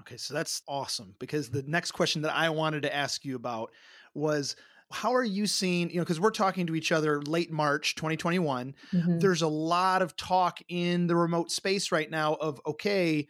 Okay, 0.00 0.16
so 0.16 0.34
that's 0.34 0.62
awesome 0.68 1.14
because 1.18 1.50
the 1.50 1.62
next 1.62 1.92
question 1.92 2.22
that 2.22 2.34
I 2.34 2.50
wanted 2.50 2.82
to 2.82 2.94
ask 2.94 3.24
you 3.24 3.36
about 3.36 3.70
was 4.14 4.56
how 4.92 5.14
are 5.14 5.24
you 5.24 5.46
seeing, 5.46 5.90
you 5.90 5.96
know, 5.96 6.02
because 6.02 6.20
we're 6.20 6.30
talking 6.30 6.66
to 6.66 6.74
each 6.74 6.90
other 6.90 7.22
late 7.22 7.52
March 7.52 7.94
2021. 7.94 8.74
Mm-hmm. 8.92 9.18
There's 9.18 9.42
a 9.42 9.48
lot 9.48 10.02
of 10.02 10.16
talk 10.16 10.58
in 10.68 11.06
the 11.06 11.16
remote 11.16 11.50
space 11.50 11.92
right 11.92 12.10
now 12.10 12.34
of, 12.34 12.60
okay, 12.66 13.28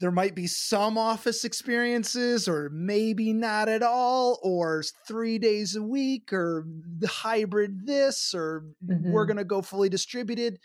there 0.00 0.12
might 0.12 0.34
be 0.36 0.46
some 0.46 0.96
office 0.96 1.44
experiences 1.44 2.46
or 2.46 2.70
maybe 2.72 3.32
not 3.32 3.68
at 3.68 3.82
all 3.82 4.38
or 4.42 4.84
three 5.06 5.38
days 5.38 5.74
a 5.74 5.82
week 5.82 6.32
or 6.32 6.66
the 6.98 7.08
hybrid 7.08 7.84
this 7.86 8.32
or 8.34 8.64
mm-hmm. 8.86 9.10
we're 9.10 9.26
going 9.26 9.38
to 9.38 9.44
go 9.44 9.60
fully 9.60 9.88
distributed 9.88 10.58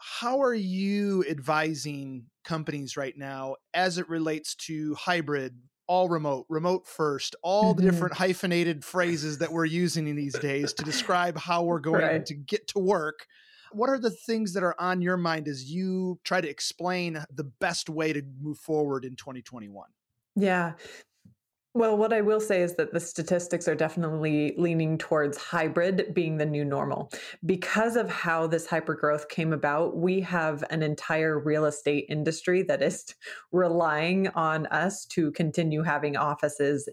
how 0.00 0.42
are 0.42 0.54
you 0.54 1.24
advising 1.30 2.24
companies 2.44 2.96
right 2.96 3.16
now 3.16 3.54
as 3.72 3.96
it 3.96 4.08
relates 4.08 4.54
to 4.54 4.94
hybrid 4.94 5.56
all 5.86 6.08
remote 6.08 6.46
remote 6.48 6.86
first 6.86 7.36
all 7.42 7.74
mm-hmm. 7.74 7.84
the 7.84 7.90
different 7.90 8.14
hyphenated 8.14 8.84
phrases 8.84 9.38
that 9.38 9.52
we're 9.52 9.64
using 9.64 10.08
in 10.08 10.16
these 10.16 10.38
days 10.38 10.72
to 10.72 10.82
describe 10.82 11.36
how 11.36 11.62
we're 11.62 11.78
going 11.78 12.02
right. 12.02 12.26
to 12.26 12.34
get 12.34 12.66
to 12.66 12.78
work 12.78 13.26
what 13.74 13.90
are 13.90 13.98
the 13.98 14.10
things 14.10 14.52
that 14.52 14.62
are 14.62 14.76
on 14.78 15.02
your 15.02 15.16
mind 15.16 15.48
as 15.48 15.70
you 15.70 16.18
try 16.24 16.40
to 16.40 16.48
explain 16.48 17.24
the 17.34 17.44
best 17.44 17.90
way 17.90 18.12
to 18.12 18.22
move 18.40 18.58
forward 18.58 19.04
in 19.04 19.16
2021? 19.16 19.88
Yeah. 20.36 20.72
Well, 21.76 21.96
what 21.96 22.12
I 22.12 22.20
will 22.20 22.40
say 22.40 22.62
is 22.62 22.76
that 22.76 22.92
the 22.92 23.00
statistics 23.00 23.66
are 23.66 23.74
definitely 23.74 24.54
leaning 24.56 24.96
towards 24.96 25.36
hybrid 25.36 26.14
being 26.14 26.36
the 26.36 26.46
new 26.46 26.64
normal. 26.64 27.10
Because 27.44 27.96
of 27.96 28.08
how 28.08 28.46
this 28.46 28.64
hypergrowth 28.64 29.28
came 29.28 29.52
about, 29.52 29.96
we 29.96 30.20
have 30.20 30.62
an 30.70 30.84
entire 30.84 31.36
real 31.36 31.64
estate 31.64 32.06
industry 32.08 32.62
that 32.62 32.80
is 32.80 33.04
relying 33.52 34.28
on 34.28 34.66
us 34.66 35.04
to 35.06 35.32
continue 35.32 35.82
having 35.82 36.16
offices 36.16 36.88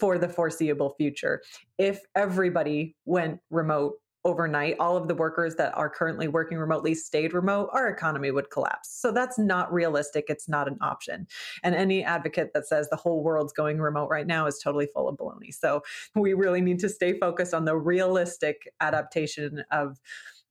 for 0.00 0.18
the 0.18 0.28
foreseeable 0.28 0.96
future. 0.98 1.40
If 1.78 2.00
everybody 2.16 2.96
went 3.04 3.38
remote 3.50 3.94
overnight, 4.24 4.76
all 4.78 4.96
of 4.96 5.08
the 5.08 5.14
workers 5.14 5.54
that 5.56 5.76
are 5.76 5.90
currently 5.90 6.28
working 6.28 6.58
remotely 6.58 6.94
stayed 6.94 7.34
remote, 7.34 7.68
our 7.72 7.88
economy 7.88 8.30
would 8.30 8.50
collapse. 8.50 8.90
So 8.90 9.12
that's 9.12 9.38
not 9.38 9.72
realistic. 9.72 10.26
It's 10.28 10.48
not 10.48 10.66
an 10.66 10.78
option. 10.80 11.26
And 11.62 11.74
any 11.74 12.02
advocate 12.02 12.52
that 12.54 12.66
says 12.66 12.88
the 12.88 12.96
whole 12.96 13.22
world's 13.22 13.52
going 13.52 13.80
remote 13.80 14.08
right 14.08 14.26
now 14.26 14.46
is 14.46 14.58
totally 14.58 14.86
full 14.86 15.08
of 15.08 15.16
baloney. 15.16 15.52
So 15.52 15.82
we 16.14 16.32
really 16.34 16.60
need 16.60 16.78
to 16.80 16.88
stay 16.88 17.18
focused 17.18 17.52
on 17.52 17.64
the 17.64 17.76
realistic 17.76 18.72
adaptation 18.80 19.64
of 19.70 20.00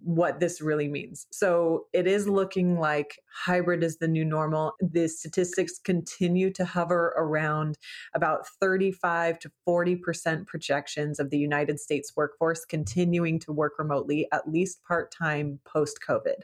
what 0.04 0.40
this 0.40 0.62
really 0.62 0.88
means. 0.88 1.28
So 1.32 1.86
it 1.94 2.08
is 2.08 2.28
looking 2.28 2.78
like 2.78 3.20
hybrid 3.34 3.84
is 3.84 3.98
the 3.98 4.08
new 4.08 4.26
normal. 4.26 4.74
The 4.82 5.08
statistics 5.08 5.80
continue 5.80 6.52
to 6.54 6.66
hover 6.66 7.14
around 7.18 7.78
about 8.14 8.46
35 8.60 9.40
to 9.40 9.52
40% 9.68 10.46
projections 10.46 11.20
of 11.20 11.30
the 11.30 11.38
United 11.38 11.80
States 11.80 12.12
workforce 12.16 12.66
continuing 12.66 13.40
to 13.40 13.54
work 13.54 13.74
remotely, 13.80 14.28
at 14.32 14.50
least 14.50 14.84
part 14.84 15.12
time 15.12 15.60
post 15.66 16.00
COVID. 16.08 16.42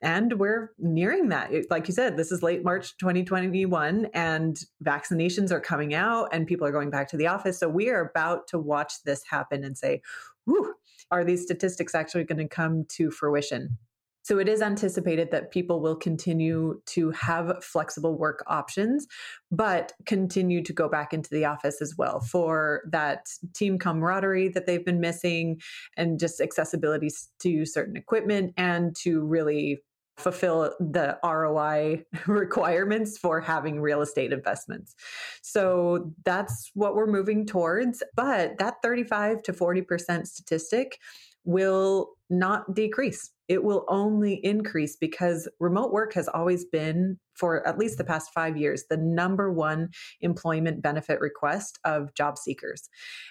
And 0.00 0.38
we're 0.38 0.72
nearing 0.78 1.28
that. 1.28 1.52
Like 1.70 1.86
you 1.88 1.94
said, 1.94 2.16
this 2.16 2.32
is 2.32 2.42
late 2.42 2.64
March 2.64 2.96
2021, 2.96 4.06
and 4.14 4.58
vaccinations 4.82 5.50
are 5.50 5.60
coming 5.60 5.94
out, 5.94 6.28
and 6.32 6.46
people 6.46 6.66
are 6.66 6.72
going 6.72 6.90
back 6.90 7.08
to 7.08 7.16
the 7.16 7.26
office. 7.26 7.58
So 7.58 7.68
we 7.68 7.90
are 7.90 8.00
about 8.00 8.48
to 8.48 8.58
watch 8.58 9.02
this 9.04 9.22
happen 9.28 9.62
and 9.62 9.76
say, 9.76 10.00
whew, 10.46 10.74
are 11.10 11.24
these 11.24 11.42
statistics 11.42 11.94
actually 11.94 12.24
going 12.24 12.38
to 12.38 12.48
come 12.48 12.84
to 12.96 13.10
fruition? 13.10 13.78
So 14.24 14.38
it 14.38 14.48
is 14.48 14.62
anticipated 14.62 15.30
that 15.32 15.50
people 15.50 15.82
will 15.82 15.96
continue 15.96 16.80
to 16.86 17.10
have 17.10 17.62
flexible 17.62 18.16
work 18.16 18.42
options, 18.46 19.06
but 19.52 19.92
continue 20.06 20.62
to 20.62 20.72
go 20.72 20.88
back 20.88 21.12
into 21.12 21.28
the 21.30 21.44
office 21.44 21.82
as 21.82 21.94
well 21.98 22.20
for 22.20 22.84
that 22.90 23.26
team 23.54 23.78
camaraderie 23.78 24.48
that 24.48 24.64
they've 24.64 24.84
been 24.84 24.98
missing 24.98 25.60
and 25.98 26.18
just 26.18 26.40
accessibility 26.40 27.10
to 27.40 27.66
certain 27.66 27.98
equipment 27.98 28.54
and 28.56 28.96
to 29.02 29.20
really 29.20 29.82
fulfill 30.16 30.74
the 30.78 31.18
ROI 31.24 32.04
requirements 32.26 33.18
for 33.18 33.40
having 33.40 33.80
real 33.80 34.02
estate 34.02 34.32
investments. 34.32 34.94
So 35.42 36.12
that's 36.24 36.70
what 36.74 36.94
we're 36.94 37.06
moving 37.06 37.46
towards. 37.46 38.02
But 38.14 38.58
that 38.58 38.76
35 38.82 39.42
to 39.44 39.52
40% 39.52 40.26
statistic 40.26 40.98
will 41.44 42.10
not 42.30 42.74
decrease. 42.74 43.30
It 43.48 43.62
will 43.62 43.84
only 43.88 44.40
increase 44.42 44.96
because 44.96 45.48
remote 45.60 45.92
work 45.92 46.14
has 46.14 46.28
always 46.28 46.64
been, 46.64 47.18
for 47.34 47.66
at 47.66 47.78
least 47.78 47.98
the 47.98 48.04
past 48.04 48.30
five 48.32 48.56
years, 48.56 48.84
the 48.88 48.96
number 48.96 49.52
one 49.52 49.90
employment 50.22 50.82
benefit 50.82 51.20
request 51.20 51.78
of 51.84 52.14
job 52.14 52.38
seekers. 52.38 52.88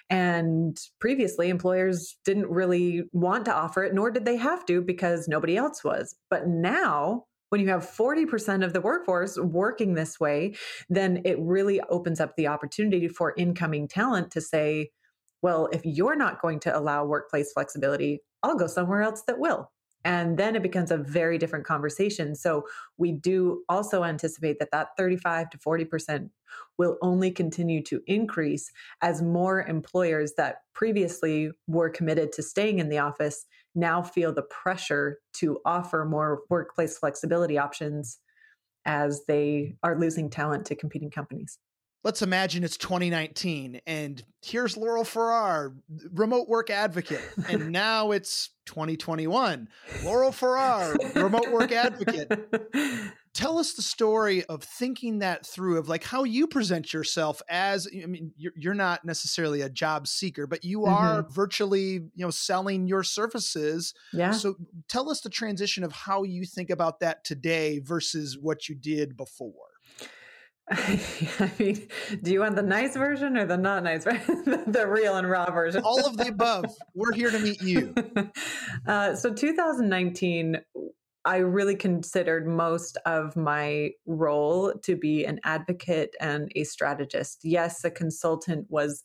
And 0.08 0.78
previously, 1.00 1.48
employers 1.48 2.16
didn't 2.24 2.48
really 2.48 3.04
want 3.12 3.44
to 3.46 3.54
offer 3.54 3.82
it, 3.82 3.94
nor 3.94 4.10
did 4.10 4.24
they 4.24 4.36
have 4.36 4.64
to 4.66 4.80
because 4.80 5.26
nobody 5.26 5.56
else 5.56 5.82
was. 5.82 6.14
But 6.30 6.46
now, 6.46 7.24
when 7.48 7.60
you 7.60 7.68
have 7.68 7.82
40% 7.82 8.64
of 8.64 8.72
the 8.72 8.80
workforce 8.80 9.36
working 9.38 9.94
this 9.94 10.18
way, 10.18 10.54
then 10.88 11.22
it 11.24 11.38
really 11.40 11.80
opens 11.88 12.20
up 12.20 12.36
the 12.36 12.46
opportunity 12.46 13.08
for 13.08 13.34
incoming 13.36 13.88
talent 13.88 14.30
to 14.32 14.40
say, 14.40 14.90
well, 15.44 15.68
if 15.72 15.82
you're 15.84 16.16
not 16.16 16.40
going 16.40 16.58
to 16.58 16.74
allow 16.74 17.04
workplace 17.04 17.52
flexibility, 17.52 18.22
I'll 18.42 18.56
go 18.56 18.66
somewhere 18.66 19.02
else 19.02 19.24
that 19.26 19.38
will. 19.38 19.70
And 20.02 20.38
then 20.38 20.56
it 20.56 20.62
becomes 20.62 20.90
a 20.90 20.96
very 20.96 21.36
different 21.36 21.66
conversation. 21.66 22.34
So 22.34 22.64
we 22.96 23.12
do 23.12 23.62
also 23.68 24.04
anticipate 24.04 24.58
that 24.58 24.70
that 24.72 24.96
35 24.96 25.50
to 25.50 25.58
40% 25.58 26.30
will 26.78 26.96
only 27.02 27.30
continue 27.30 27.82
to 27.82 28.00
increase 28.06 28.72
as 29.02 29.20
more 29.20 29.62
employers 29.66 30.32
that 30.38 30.62
previously 30.72 31.50
were 31.66 31.90
committed 31.90 32.32
to 32.32 32.42
staying 32.42 32.78
in 32.78 32.88
the 32.88 32.98
office 32.98 33.44
now 33.74 34.02
feel 34.02 34.32
the 34.32 34.44
pressure 34.44 35.18
to 35.34 35.60
offer 35.66 36.06
more 36.06 36.40
workplace 36.48 36.96
flexibility 36.96 37.58
options 37.58 38.18
as 38.86 39.26
they 39.28 39.76
are 39.82 40.00
losing 40.00 40.30
talent 40.30 40.64
to 40.64 40.74
competing 40.74 41.10
companies 41.10 41.58
let's 42.04 42.20
imagine 42.20 42.62
it's 42.62 42.76
2019 42.76 43.80
and 43.86 44.22
here's 44.44 44.76
Laurel 44.76 45.04
Farrer, 45.04 45.74
remote 46.12 46.48
work 46.48 46.68
advocate. 46.68 47.22
And 47.48 47.72
now 47.72 48.10
it's 48.10 48.50
2021. 48.66 49.68
Laurel 50.04 50.32
Farrer, 50.32 50.96
remote 51.14 51.50
work 51.50 51.72
advocate. 51.72 52.30
Tell 53.34 53.58
us 53.58 53.72
the 53.72 53.82
story 53.82 54.44
of 54.44 54.62
thinking 54.62 55.18
that 55.18 55.44
through, 55.44 55.78
of 55.78 55.88
like 55.88 56.04
how 56.04 56.22
you 56.22 56.46
present 56.46 56.92
yourself 56.92 57.42
as, 57.48 57.88
I 57.92 58.06
mean, 58.06 58.32
you're, 58.36 58.52
you're 58.54 58.74
not 58.74 59.04
necessarily 59.04 59.62
a 59.62 59.68
job 59.68 60.06
seeker, 60.06 60.46
but 60.46 60.62
you 60.62 60.84
are 60.84 61.22
mm-hmm. 61.22 61.32
virtually, 61.32 61.92
you 61.94 62.10
know, 62.16 62.30
selling 62.30 62.86
your 62.86 63.02
services. 63.02 63.92
Yeah. 64.12 64.30
So 64.30 64.54
tell 64.86 65.10
us 65.10 65.20
the 65.22 65.30
transition 65.30 65.82
of 65.82 65.90
how 65.90 66.22
you 66.22 66.44
think 66.44 66.70
about 66.70 67.00
that 67.00 67.24
today 67.24 67.80
versus 67.80 68.38
what 68.38 68.68
you 68.68 68.76
did 68.76 69.16
before. 69.16 69.52
I 70.70 71.50
mean, 71.58 71.88
do 72.22 72.32
you 72.32 72.40
want 72.40 72.56
the 72.56 72.62
nice 72.62 72.96
version 72.96 73.36
or 73.36 73.44
the 73.44 73.56
not 73.56 73.84
nice 73.84 74.04
version? 74.04 74.44
the 74.66 74.86
real 74.88 75.16
and 75.16 75.28
raw 75.28 75.50
version? 75.50 75.82
All 75.82 76.06
of 76.06 76.16
the 76.16 76.28
above. 76.28 76.64
We're 76.94 77.12
here 77.12 77.30
to 77.30 77.38
meet 77.38 77.62
you. 77.62 77.94
Uh, 78.86 79.14
so, 79.14 79.32
2019, 79.32 80.60
I 81.24 81.38
really 81.38 81.74
considered 81.74 82.46
most 82.46 82.98
of 83.06 83.34
my 83.34 83.90
role 84.04 84.74
to 84.82 84.94
be 84.94 85.24
an 85.24 85.40
advocate 85.44 86.14
and 86.20 86.52
a 86.54 86.64
strategist. 86.64 87.40
Yes, 87.44 87.82
a 87.82 87.90
consultant 87.90 88.66
was, 88.68 89.02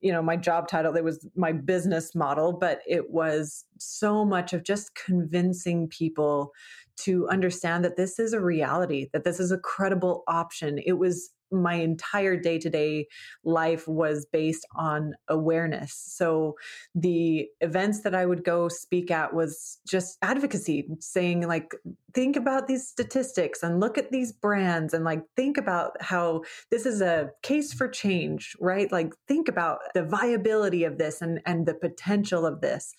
you 0.00 0.12
know, 0.12 0.20
my 0.20 0.36
job 0.36 0.68
title, 0.68 0.96
it 0.96 1.04
was 1.04 1.26
my 1.34 1.52
business 1.52 2.14
model, 2.14 2.52
but 2.52 2.80
it 2.86 3.10
was 3.10 3.64
so 3.78 4.24
much 4.24 4.52
of 4.52 4.64
just 4.64 4.94
convincing 4.94 5.88
people 5.88 6.52
to 6.98 7.28
understand 7.28 7.84
that 7.84 7.96
this 7.96 8.18
is 8.18 8.32
a 8.32 8.40
reality, 8.40 9.08
that 9.12 9.24
this 9.24 9.40
is 9.40 9.50
a 9.50 9.58
credible 9.58 10.24
option. 10.28 10.78
It 10.84 10.98
was 10.98 11.30
my 11.52 11.74
entire 11.74 12.36
day 12.36 12.58
to 12.58 12.70
day 12.70 13.06
life 13.44 13.86
was 13.86 14.26
based 14.32 14.66
on 14.74 15.12
awareness. 15.28 15.92
So 15.94 16.54
the 16.94 17.46
events 17.60 18.02
that 18.02 18.14
I 18.14 18.26
would 18.26 18.44
go 18.44 18.68
speak 18.68 19.10
at 19.10 19.34
was 19.34 19.78
just 19.86 20.16
advocacy, 20.22 20.88
saying, 21.00 21.46
like, 21.46 21.72
think 22.14 22.36
about 22.36 22.66
these 22.66 22.88
statistics 22.88 23.62
and 23.62 23.80
look 23.80 23.98
at 23.98 24.10
these 24.10 24.32
brands 24.32 24.92
and 24.92 25.04
like 25.04 25.22
think 25.36 25.56
about 25.56 25.92
how 26.00 26.42
this 26.70 26.86
is 26.86 27.00
a 27.00 27.30
case 27.42 27.72
for 27.72 27.88
change, 27.88 28.56
right? 28.60 28.90
Like, 28.90 29.12
think 29.28 29.48
about 29.48 29.78
the 29.94 30.04
viability 30.04 30.84
of 30.84 30.98
this 30.98 31.22
and, 31.22 31.40
and 31.46 31.66
the 31.66 31.74
potential 31.74 32.46
of 32.46 32.60
this. 32.60 32.94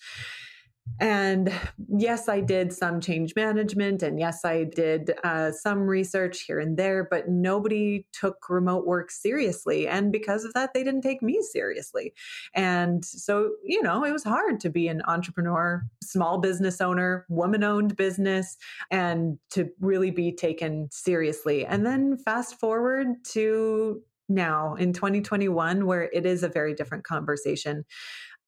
And 1.00 1.52
yes, 1.88 2.28
I 2.28 2.40
did 2.40 2.72
some 2.72 3.00
change 3.00 3.34
management, 3.34 4.02
and 4.02 4.18
yes, 4.18 4.44
I 4.44 4.64
did 4.64 5.12
uh, 5.24 5.50
some 5.50 5.80
research 5.80 6.42
here 6.42 6.60
and 6.60 6.76
there, 6.76 7.06
but 7.10 7.28
nobody 7.28 8.06
took 8.12 8.48
remote 8.48 8.86
work 8.86 9.10
seriously. 9.10 9.88
And 9.88 10.12
because 10.12 10.44
of 10.44 10.52
that, 10.54 10.72
they 10.72 10.84
didn't 10.84 11.02
take 11.02 11.20
me 11.20 11.40
seriously. 11.42 12.12
And 12.54 13.04
so, 13.04 13.52
you 13.64 13.82
know, 13.82 14.04
it 14.04 14.12
was 14.12 14.24
hard 14.24 14.60
to 14.60 14.70
be 14.70 14.86
an 14.86 15.02
entrepreneur, 15.06 15.82
small 16.02 16.38
business 16.38 16.80
owner, 16.80 17.26
woman 17.28 17.64
owned 17.64 17.96
business, 17.96 18.56
and 18.90 19.38
to 19.50 19.70
really 19.80 20.10
be 20.10 20.32
taken 20.32 20.88
seriously. 20.92 21.66
And 21.66 21.84
then 21.84 22.18
fast 22.18 22.60
forward 22.60 23.08
to 23.32 24.02
now 24.28 24.74
in 24.74 24.92
2021, 24.92 25.86
where 25.86 26.04
it 26.12 26.24
is 26.24 26.42
a 26.42 26.48
very 26.48 26.74
different 26.74 27.04
conversation. 27.04 27.84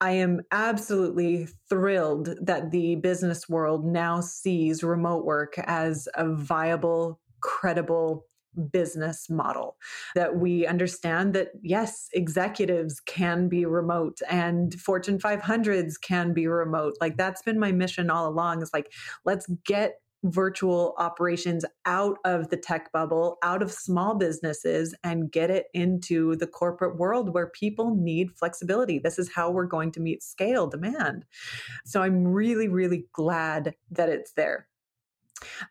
I 0.01 0.13
am 0.13 0.43
absolutely 0.51 1.49
thrilled 1.69 2.35
that 2.41 2.71
the 2.71 2.97
business 2.97 3.49
world 3.49 3.85
now 3.85 4.21
sees 4.21 4.83
remote 4.83 5.25
work 5.25 5.55
as 5.59 6.07
a 6.15 6.29
viable, 6.35 7.21
credible 7.41 8.27
business 8.73 9.29
model. 9.31 9.77
That 10.15 10.37
we 10.37 10.67
understand 10.67 11.35
that, 11.35 11.49
yes, 11.63 12.09
executives 12.13 13.01
can 13.01 13.49
be 13.49 13.65
remote 13.65 14.19
and 14.29 14.75
Fortune 14.81 15.19
500s 15.19 15.95
can 16.01 16.33
be 16.33 16.47
remote. 16.47 16.95
Like 17.01 17.17
that's 17.17 17.43
been 17.43 17.59
my 17.59 17.73
mission 17.73 18.11
all 18.11 18.29
along 18.29 18.63
is 18.63 18.71
like, 18.73 18.93
let's 19.25 19.47
get 19.65 20.01
virtual 20.25 20.95
operations 20.99 21.65
out 21.85 22.19
of 22.25 22.49
the 22.51 22.57
tech 22.57 22.91
bubble, 22.93 23.39
out 23.43 23.63
of 23.63 23.73
small 23.73 24.15
businesses, 24.15 24.95
and 25.05 25.31
get 25.31 25.51
it 25.51 25.67
into 25.75 26.37
the 26.37 26.47
corporate 26.47 26.97
world 26.97 27.33
where 27.33 27.49
people 27.49 27.95
need 27.95 28.33
flexibility. 28.33 28.99
This 28.99 29.19
is 29.19 29.33
how 29.33 29.51
we're 29.51 29.67
going 29.67 29.93
to 29.93 30.01
meet 30.01 30.23
scale 30.23 30.67
demand. 30.67 31.25
So 31.85 32.03
I'm 32.03 32.27
really, 32.27 32.69
really 32.69 33.05
glad 33.13 33.75
that 33.91 34.09
it's 34.09 34.33
there. 34.33 34.69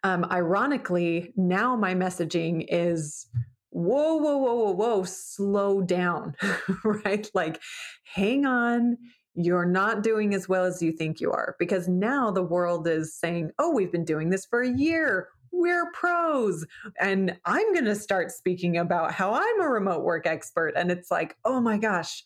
Um, 0.03 0.25
ironically, 0.25 1.33
now 1.35 1.75
my 1.75 1.95
messaging 1.95 2.65
is 2.69 3.27
whoa, 3.71 4.15
whoa, 4.15 4.37
whoa, 4.37 4.53
whoa, 4.53 4.71
whoa, 4.71 5.03
slow 5.03 5.81
down, 5.81 6.35
right? 6.83 7.29
Like, 7.33 7.61
hang 8.03 8.45
on 8.45 8.97
you're 9.35 9.65
not 9.65 10.01
doing 10.01 10.33
as 10.33 10.47
well 10.47 10.65
as 10.65 10.81
you 10.81 10.91
think 10.91 11.19
you 11.19 11.31
are 11.31 11.55
because 11.59 11.87
now 11.87 12.31
the 12.31 12.43
world 12.43 12.87
is 12.87 13.13
saying, 13.13 13.51
oh, 13.59 13.71
we've 13.71 13.91
been 13.91 14.05
doing 14.05 14.29
this 14.29 14.45
for 14.45 14.61
a 14.61 14.69
year. 14.69 15.27
We're 15.51 15.91
pros. 15.91 16.65
And 16.99 17.37
I'm 17.45 17.73
going 17.73 17.85
to 17.85 17.95
start 17.95 18.31
speaking 18.31 18.77
about 18.77 19.13
how 19.13 19.33
I'm 19.33 19.61
a 19.61 19.69
remote 19.69 20.03
work 20.03 20.25
expert. 20.25 20.73
And 20.75 20.91
it's 20.91 21.11
like, 21.11 21.37
oh 21.45 21.59
my 21.59 21.77
gosh, 21.77 22.23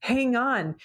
hang 0.00 0.36
on. 0.36 0.76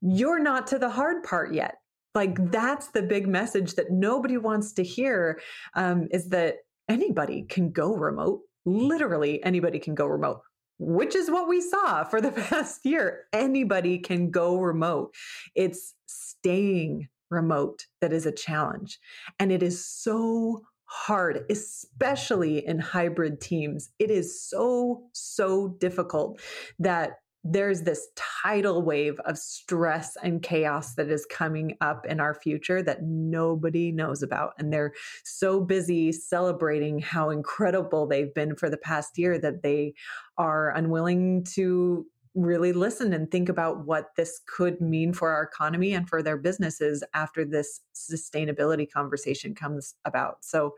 You're 0.00 0.40
not 0.40 0.66
to 0.68 0.78
the 0.78 0.90
hard 0.90 1.22
part 1.22 1.54
yet. 1.54 1.76
Like, 2.14 2.50
that's 2.50 2.88
the 2.88 3.02
big 3.02 3.26
message 3.26 3.74
that 3.74 3.90
nobody 3.90 4.36
wants 4.36 4.72
to 4.74 4.84
hear 4.84 5.40
um, 5.74 6.08
is 6.10 6.28
that 6.28 6.56
anybody 6.88 7.46
can 7.48 7.70
go 7.70 7.94
remote. 7.94 8.40
Literally, 8.66 9.42
anybody 9.42 9.78
can 9.78 9.94
go 9.94 10.06
remote 10.06 10.42
which 10.82 11.14
is 11.14 11.30
what 11.30 11.48
we 11.48 11.60
saw 11.60 12.04
for 12.04 12.20
the 12.20 12.32
past 12.50 12.84
year. 12.84 13.24
Anybody 13.32 13.98
can 13.98 14.30
go 14.30 14.58
remote. 14.58 15.14
It's 15.54 15.94
staying 16.06 17.08
remote 17.30 17.86
that 18.00 18.12
is 18.12 18.26
a 18.26 18.32
challenge. 18.32 18.98
And 19.38 19.50
it 19.50 19.62
is 19.62 19.84
so 19.84 20.62
hard, 20.84 21.46
especially 21.50 22.66
in 22.66 22.78
hybrid 22.78 23.40
teams. 23.40 23.90
It 23.98 24.10
is 24.10 24.42
so, 24.42 25.04
so 25.12 25.68
difficult 25.80 26.40
that 26.78 27.21
there's 27.44 27.82
this 27.82 28.08
tidal 28.14 28.82
wave 28.82 29.18
of 29.24 29.36
stress 29.36 30.16
and 30.22 30.42
chaos 30.42 30.94
that 30.94 31.10
is 31.10 31.26
coming 31.26 31.76
up 31.80 32.06
in 32.06 32.20
our 32.20 32.34
future 32.34 32.82
that 32.82 33.02
nobody 33.02 33.90
knows 33.90 34.22
about. 34.22 34.52
And 34.58 34.72
they're 34.72 34.92
so 35.24 35.60
busy 35.60 36.12
celebrating 36.12 37.00
how 37.00 37.30
incredible 37.30 38.06
they've 38.06 38.32
been 38.32 38.54
for 38.54 38.70
the 38.70 38.76
past 38.76 39.18
year 39.18 39.38
that 39.38 39.62
they 39.62 39.94
are 40.38 40.70
unwilling 40.70 41.44
to 41.54 42.06
really 42.34 42.72
listen 42.72 43.12
and 43.12 43.30
think 43.30 43.48
about 43.48 43.84
what 43.86 44.10
this 44.16 44.40
could 44.46 44.80
mean 44.80 45.12
for 45.12 45.30
our 45.30 45.42
economy 45.42 45.92
and 45.92 46.08
for 46.08 46.22
their 46.22 46.36
businesses 46.36 47.04
after 47.14 47.44
this 47.44 47.80
sustainability 47.94 48.90
conversation 48.90 49.54
comes 49.54 49.94
about. 50.04 50.44
So 50.44 50.74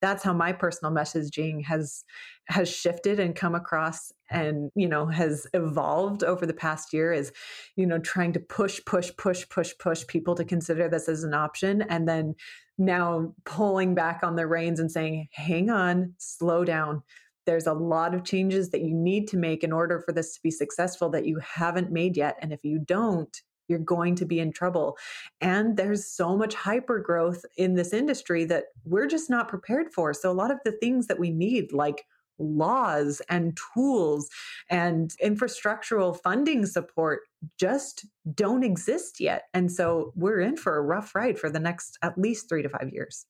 that's 0.00 0.22
how 0.22 0.32
my 0.32 0.52
personal 0.52 0.92
messaging 0.92 1.64
has 1.64 2.04
has 2.48 2.68
shifted 2.68 3.18
and 3.18 3.34
come 3.34 3.54
across 3.54 4.12
and 4.30 4.70
you 4.74 4.88
know 4.88 5.06
has 5.06 5.46
evolved 5.54 6.22
over 6.22 6.46
the 6.46 6.54
past 6.54 6.92
year 6.92 7.12
is 7.12 7.32
you 7.76 7.86
know 7.86 7.98
trying 7.98 8.32
to 8.32 8.40
push 8.40 8.80
push 8.86 9.10
push 9.16 9.48
push 9.48 9.72
push 9.78 10.06
people 10.06 10.34
to 10.34 10.44
consider 10.44 10.88
this 10.88 11.08
as 11.08 11.24
an 11.24 11.34
option 11.34 11.82
and 11.82 12.08
then 12.08 12.34
now 12.78 13.34
pulling 13.44 13.94
back 13.94 14.20
on 14.22 14.36
the 14.36 14.46
reins 14.46 14.78
and 14.78 14.90
saying 14.90 15.26
hang 15.32 15.68
on 15.68 16.14
slow 16.18 16.64
down 16.64 17.02
there's 17.48 17.66
a 17.66 17.72
lot 17.72 18.14
of 18.14 18.24
changes 18.24 18.68
that 18.68 18.82
you 18.82 18.94
need 18.94 19.26
to 19.28 19.38
make 19.38 19.64
in 19.64 19.72
order 19.72 20.00
for 20.00 20.12
this 20.12 20.34
to 20.34 20.40
be 20.42 20.50
successful 20.50 21.08
that 21.08 21.24
you 21.24 21.38
haven't 21.38 21.90
made 21.90 22.14
yet. 22.14 22.36
And 22.42 22.52
if 22.52 22.62
you 22.62 22.78
don't, 22.78 23.34
you're 23.68 23.78
going 23.78 24.16
to 24.16 24.26
be 24.26 24.38
in 24.38 24.52
trouble. 24.52 24.98
And 25.40 25.78
there's 25.78 26.06
so 26.06 26.36
much 26.36 26.54
hyper 26.54 26.98
growth 26.98 27.46
in 27.56 27.74
this 27.74 27.94
industry 27.94 28.44
that 28.44 28.64
we're 28.84 29.06
just 29.06 29.30
not 29.30 29.48
prepared 29.48 29.94
for. 29.94 30.12
So, 30.12 30.30
a 30.30 30.32
lot 30.32 30.50
of 30.50 30.58
the 30.66 30.72
things 30.72 31.06
that 31.06 31.18
we 31.18 31.30
need, 31.30 31.72
like 31.72 32.04
laws 32.38 33.22
and 33.30 33.58
tools 33.74 34.28
and 34.68 35.14
infrastructural 35.24 36.20
funding 36.20 36.66
support, 36.66 37.20
just 37.58 38.04
don't 38.34 38.62
exist 38.62 39.20
yet. 39.20 39.44
And 39.54 39.72
so, 39.72 40.12
we're 40.16 40.40
in 40.40 40.58
for 40.58 40.76
a 40.76 40.82
rough 40.82 41.14
ride 41.14 41.38
for 41.38 41.48
the 41.48 41.60
next 41.60 41.96
at 42.02 42.18
least 42.18 42.46
three 42.46 42.62
to 42.62 42.68
five 42.68 42.90
years 42.92 43.24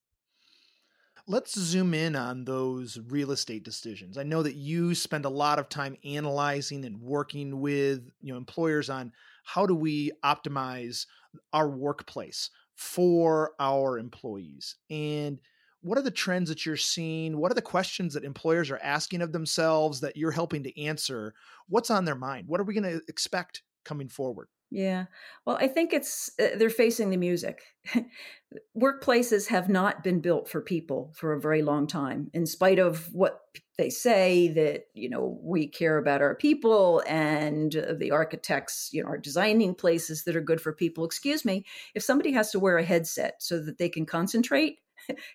let's 1.29 1.57
zoom 1.57 1.93
in 1.93 2.15
on 2.15 2.43
those 2.43 2.99
real 3.07 3.29
estate 3.29 3.63
decisions. 3.63 4.17
I 4.17 4.23
know 4.23 4.41
that 4.41 4.55
you 4.55 4.95
spend 4.95 5.25
a 5.25 5.29
lot 5.29 5.59
of 5.59 5.69
time 5.69 5.95
analyzing 6.03 6.83
and 6.85 6.99
working 6.99 7.61
with 7.61 8.01
you 8.19 8.33
know 8.33 8.37
employers 8.37 8.89
on 8.89 9.13
how 9.43 9.67
do 9.67 9.75
we 9.75 10.11
optimize 10.25 11.05
our 11.53 11.69
workplace 11.69 12.49
for 12.75 13.51
our 13.59 13.99
employees 13.99 14.75
and 14.89 15.39
what 15.81 15.97
are 15.97 16.03
the 16.03 16.11
trends 16.11 16.49
that 16.49 16.65
you're 16.65 16.75
seeing? 16.75 17.37
What 17.37 17.51
are 17.51 17.55
the 17.55 17.61
questions 17.61 18.13
that 18.13 18.25
employers 18.25 18.69
are 18.69 18.79
asking 18.83 19.21
of 19.21 19.31
themselves 19.31 20.01
that 20.01 20.17
you're 20.17 20.31
helping 20.31 20.63
to 20.63 20.81
answer? 20.81 21.33
What's 21.69 21.89
on 21.89 22.03
their 22.03 22.15
mind? 22.15 22.47
What 22.47 22.59
are 22.59 22.65
we 22.65 22.73
going 22.73 22.99
to 22.99 23.01
expect 23.07 23.61
coming 23.85 24.09
forward 24.09 24.49
yeah. 24.71 25.05
Well, 25.45 25.57
I 25.59 25.67
think 25.67 25.93
it's 25.93 26.29
uh, 26.39 26.57
they're 26.57 26.69
facing 26.69 27.09
the 27.09 27.17
music. 27.17 27.61
Workplaces 28.77 29.47
have 29.47 29.69
not 29.69 30.03
been 30.03 30.21
built 30.21 30.49
for 30.49 30.61
people 30.61 31.11
for 31.15 31.33
a 31.33 31.41
very 31.41 31.61
long 31.61 31.87
time, 31.87 32.29
in 32.33 32.45
spite 32.45 32.79
of 32.79 33.13
what 33.13 33.41
they 33.77 33.89
say 33.89 34.49
that, 34.49 34.83
you 34.93 35.09
know, 35.09 35.39
we 35.41 35.67
care 35.67 35.97
about 35.97 36.21
our 36.21 36.35
people 36.35 37.01
and 37.07 37.75
uh, 37.75 37.93
the 37.97 38.11
architects, 38.11 38.89
you 38.91 39.01
know, 39.01 39.09
are 39.09 39.17
designing 39.17 39.73
places 39.73 40.23
that 40.25 40.35
are 40.35 40.41
good 40.41 40.61
for 40.61 40.73
people. 40.73 41.05
Excuse 41.05 41.45
me, 41.45 41.65
if 41.95 42.03
somebody 42.03 42.31
has 42.33 42.51
to 42.51 42.59
wear 42.59 42.77
a 42.77 42.83
headset 42.83 43.35
so 43.39 43.59
that 43.63 43.77
they 43.77 43.89
can 43.89 44.05
concentrate, 44.05 44.79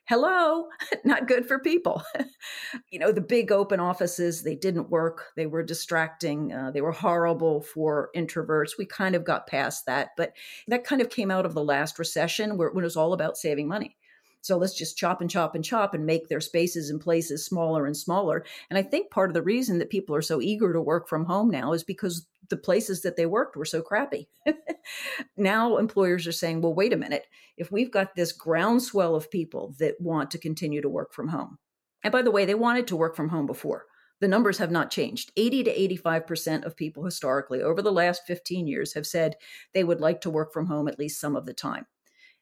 hello, 0.06 0.68
not 1.04 1.28
good 1.28 1.46
for 1.46 1.58
people. 1.58 2.02
you 2.90 2.98
know, 2.98 3.12
the 3.12 3.20
big 3.20 3.52
open 3.52 3.80
offices, 3.80 4.42
they 4.42 4.54
didn't 4.54 4.90
work. 4.90 5.26
They 5.36 5.46
were 5.46 5.62
distracting. 5.62 6.52
Uh, 6.52 6.70
they 6.70 6.80
were 6.80 6.92
horrible 6.92 7.60
for 7.60 8.10
introverts. 8.16 8.78
We 8.78 8.86
kind 8.86 9.14
of 9.14 9.24
got 9.24 9.46
past 9.46 9.86
that, 9.86 10.10
but 10.16 10.32
that 10.68 10.84
kind 10.84 11.02
of 11.02 11.10
came 11.10 11.30
out 11.30 11.46
of 11.46 11.54
the 11.54 11.64
last 11.64 11.98
recession 11.98 12.56
where, 12.56 12.70
when 12.70 12.84
it 12.84 12.86
was 12.86 12.96
all 12.96 13.12
about 13.12 13.36
saving 13.36 13.68
money. 13.68 13.96
So 14.44 14.58
let's 14.58 14.74
just 14.74 14.98
chop 14.98 15.22
and 15.22 15.30
chop 15.30 15.54
and 15.54 15.64
chop 15.64 15.94
and 15.94 16.04
make 16.04 16.28
their 16.28 16.40
spaces 16.40 16.90
and 16.90 17.00
places 17.00 17.46
smaller 17.46 17.86
and 17.86 17.96
smaller. 17.96 18.44
And 18.68 18.78
I 18.78 18.82
think 18.82 19.10
part 19.10 19.30
of 19.30 19.34
the 19.34 19.42
reason 19.42 19.78
that 19.78 19.88
people 19.88 20.14
are 20.14 20.20
so 20.20 20.42
eager 20.42 20.70
to 20.74 20.82
work 20.82 21.08
from 21.08 21.24
home 21.24 21.50
now 21.50 21.72
is 21.72 21.82
because 21.82 22.26
the 22.48 22.56
places 22.56 23.02
that 23.02 23.16
they 23.16 23.26
worked 23.26 23.56
were 23.56 23.64
so 23.64 23.82
crappy. 23.82 24.28
now 25.36 25.76
employers 25.76 26.26
are 26.26 26.32
saying, 26.32 26.60
well, 26.60 26.74
wait 26.74 26.92
a 26.92 26.96
minute. 26.96 27.26
If 27.56 27.70
we've 27.70 27.90
got 27.90 28.14
this 28.14 28.32
groundswell 28.32 29.14
of 29.14 29.30
people 29.30 29.74
that 29.78 30.00
want 30.00 30.30
to 30.32 30.38
continue 30.38 30.82
to 30.82 30.88
work 30.88 31.12
from 31.12 31.28
home, 31.28 31.58
and 32.02 32.12
by 32.12 32.22
the 32.22 32.30
way, 32.30 32.44
they 32.44 32.54
wanted 32.54 32.86
to 32.88 32.96
work 32.96 33.16
from 33.16 33.30
home 33.30 33.46
before. 33.46 33.86
The 34.20 34.28
numbers 34.28 34.58
have 34.58 34.70
not 34.70 34.90
changed. 34.90 35.32
80 35.36 35.64
to 35.64 35.98
85% 35.98 36.64
of 36.64 36.76
people 36.76 37.04
historically 37.04 37.62
over 37.62 37.82
the 37.82 37.92
last 37.92 38.22
15 38.26 38.66
years 38.66 38.94
have 38.94 39.06
said 39.06 39.36
they 39.72 39.84
would 39.84 40.00
like 40.00 40.20
to 40.22 40.30
work 40.30 40.52
from 40.52 40.66
home 40.66 40.88
at 40.88 40.98
least 40.98 41.20
some 41.20 41.34
of 41.34 41.46
the 41.46 41.54
time. 41.54 41.86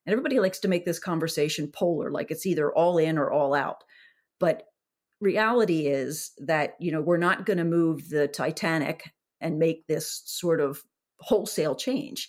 And 0.05 0.13
everybody 0.13 0.41
likes 0.41 0.59
to 0.61 0.69
make 0.69 0.85
this 0.85 0.99
conversation 0.99 1.69
polar, 1.69 2.11
like 2.11 2.31
it's 2.31 2.47
either 2.47 2.73
all 2.73 2.99
in 2.99 3.19
or 3.19 3.31
all 3.31 3.55
out. 3.55 3.85
But 4.39 4.65
reality 5.21 5.87
is 5.87 6.33
that, 6.39 6.75
you 6.81 6.91
know, 6.93 7.01
we're 7.01 7.17
not 7.17 7.47
going 7.47 7.59
to 7.59 7.65
move 7.65 8.09
the 8.09 8.29
Titanic 8.29 9.11
and 9.43 9.59
make 9.59 9.87
this 9.87 10.23
sort 10.25 10.61
of 10.61 10.83
wholesale 11.21 11.75
change. 11.75 12.29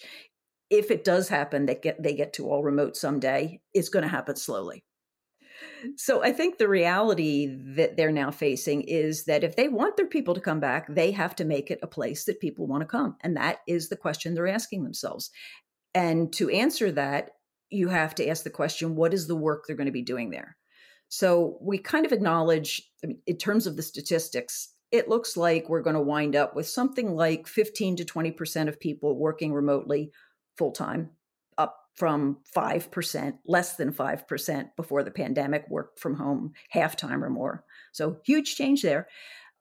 If 0.69 0.91
it 0.91 1.03
does 1.03 1.29
happen 1.29 1.67
that 1.67 1.81
get 1.81 2.01
they 2.01 2.15
get 2.15 2.33
to 2.33 2.49
all 2.49 2.63
remote 2.63 2.97
someday, 2.97 3.61
it's 3.73 3.89
going 3.89 4.03
to 4.03 4.09
happen 4.09 4.35
slowly. 4.35 4.83
So 5.97 6.23
I 6.23 6.31
think 6.31 6.57
the 6.57 6.67
reality 6.67 7.55
that 7.75 7.95
they're 7.95 8.11
now 8.11 8.31
facing 8.31 8.81
is 8.83 9.25
that 9.25 9.43
if 9.43 9.55
they 9.55 9.67
want 9.67 9.97
their 9.97 10.07
people 10.07 10.33
to 10.33 10.41
come 10.41 10.59
back, 10.59 10.87
they 10.89 11.11
have 11.11 11.35
to 11.37 11.45
make 11.45 11.69
it 11.69 11.79
a 11.83 11.87
place 11.87 12.25
that 12.25 12.39
people 12.39 12.67
want 12.67 12.81
to 12.81 12.87
come. 12.87 13.15
And 13.21 13.37
that 13.37 13.59
is 13.67 13.89
the 13.89 13.95
question 13.95 14.33
they're 14.33 14.47
asking 14.47 14.83
themselves. 14.83 15.29
And 15.93 16.33
to 16.33 16.49
answer 16.49 16.91
that, 16.93 17.31
you 17.69 17.89
have 17.89 18.15
to 18.15 18.27
ask 18.27 18.43
the 18.43 18.49
question 18.49 18.95
what 18.95 19.13
is 19.13 19.27
the 19.27 19.35
work 19.35 19.65
they're 19.65 19.75
going 19.75 19.87
to 19.87 19.91
be 19.91 20.03
doing 20.03 20.29
there? 20.29 20.57
So 21.09 21.57
we 21.61 21.77
kind 21.77 22.05
of 22.05 22.11
acknowledge, 22.11 22.81
I 23.03 23.07
mean, 23.07 23.19
in 23.27 23.37
terms 23.37 23.67
of 23.67 23.75
the 23.75 23.83
statistics, 23.83 24.72
it 24.93 25.09
looks 25.09 25.35
like 25.35 25.67
we're 25.67 25.81
going 25.81 25.95
to 25.95 26.01
wind 26.01 26.35
up 26.35 26.55
with 26.55 26.67
something 26.67 27.15
like 27.15 27.47
15 27.47 27.95
to 27.95 28.05
20% 28.05 28.67
of 28.67 28.79
people 28.79 29.17
working 29.17 29.51
remotely 29.51 30.11
full 30.55 30.71
time, 30.71 31.09
up 31.57 31.75
from 31.95 32.37
5%, 32.55 33.39
less 33.47 33.75
than 33.75 33.91
5% 33.91 34.65
before 34.77 35.01
the 35.01 35.09
pandemic, 35.09 35.65
worked 35.67 35.99
from 35.99 36.13
home 36.17 36.53
half 36.69 36.95
time 36.95 37.23
or 37.23 37.31
more. 37.31 37.63
So 37.91 38.17
huge 38.23 38.55
change 38.55 38.83
there. 38.83 39.07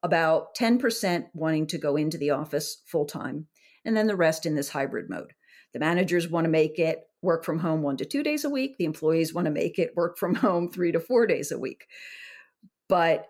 About 0.03 0.55
10% 0.55 1.25
wanting 1.33 1.67
to 1.69 1.79
go 1.79 1.97
into 1.97 2.19
the 2.19 2.31
office 2.31 2.83
full 2.87 3.07
time, 3.07 3.47
and 3.87 3.97
then 3.97 4.09
the 4.09 4.17
rest 4.17 4.45
in 4.45 4.55
this 4.55 4.69
hybrid 4.69 5.09
mode. 5.09 5.33
The 5.73 5.79
managers 5.79 6.29
want 6.29 6.45
to 6.45 6.51
make 6.51 6.79
it 6.79 7.05
work 7.23 7.43
from 7.43 7.61
home 7.61 7.81
one 7.81 7.97
to 7.97 8.05
two 8.05 8.23
days 8.23 8.45
a 8.45 8.51
week. 8.51 8.77
The 8.77 8.85
employees 8.85 9.33
want 9.33 9.47
to 9.47 9.51
make 9.51 9.79
it 9.79 9.97
work 9.97 10.19
from 10.19 10.35
home 10.45 10.71
three 10.71 10.93
to 10.93 11.01
four 11.01 11.27
days 11.27 11.51
a 11.53 11.59
week. 11.59 11.87
But 12.87 13.27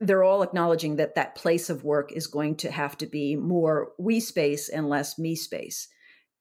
they're 0.00 0.24
all 0.24 0.42
acknowledging 0.42 0.96
that 0.96 1.14
that 1.14 1.34
place 1.34 1.70
of 1.70 1.84
work 1.84 2.12
is 2.12 2.26
going 2.26 2.56
to 2.56 2.70
have 2.70 2.98
to 2.98 3.06
be 3.06 3.34
more 3.36 3.92
we 3.98 4.20
space 4.20 4.68
and 4.68 4.88
less 4.88 5.18
me 5.18 5.34
space 5.34 5.88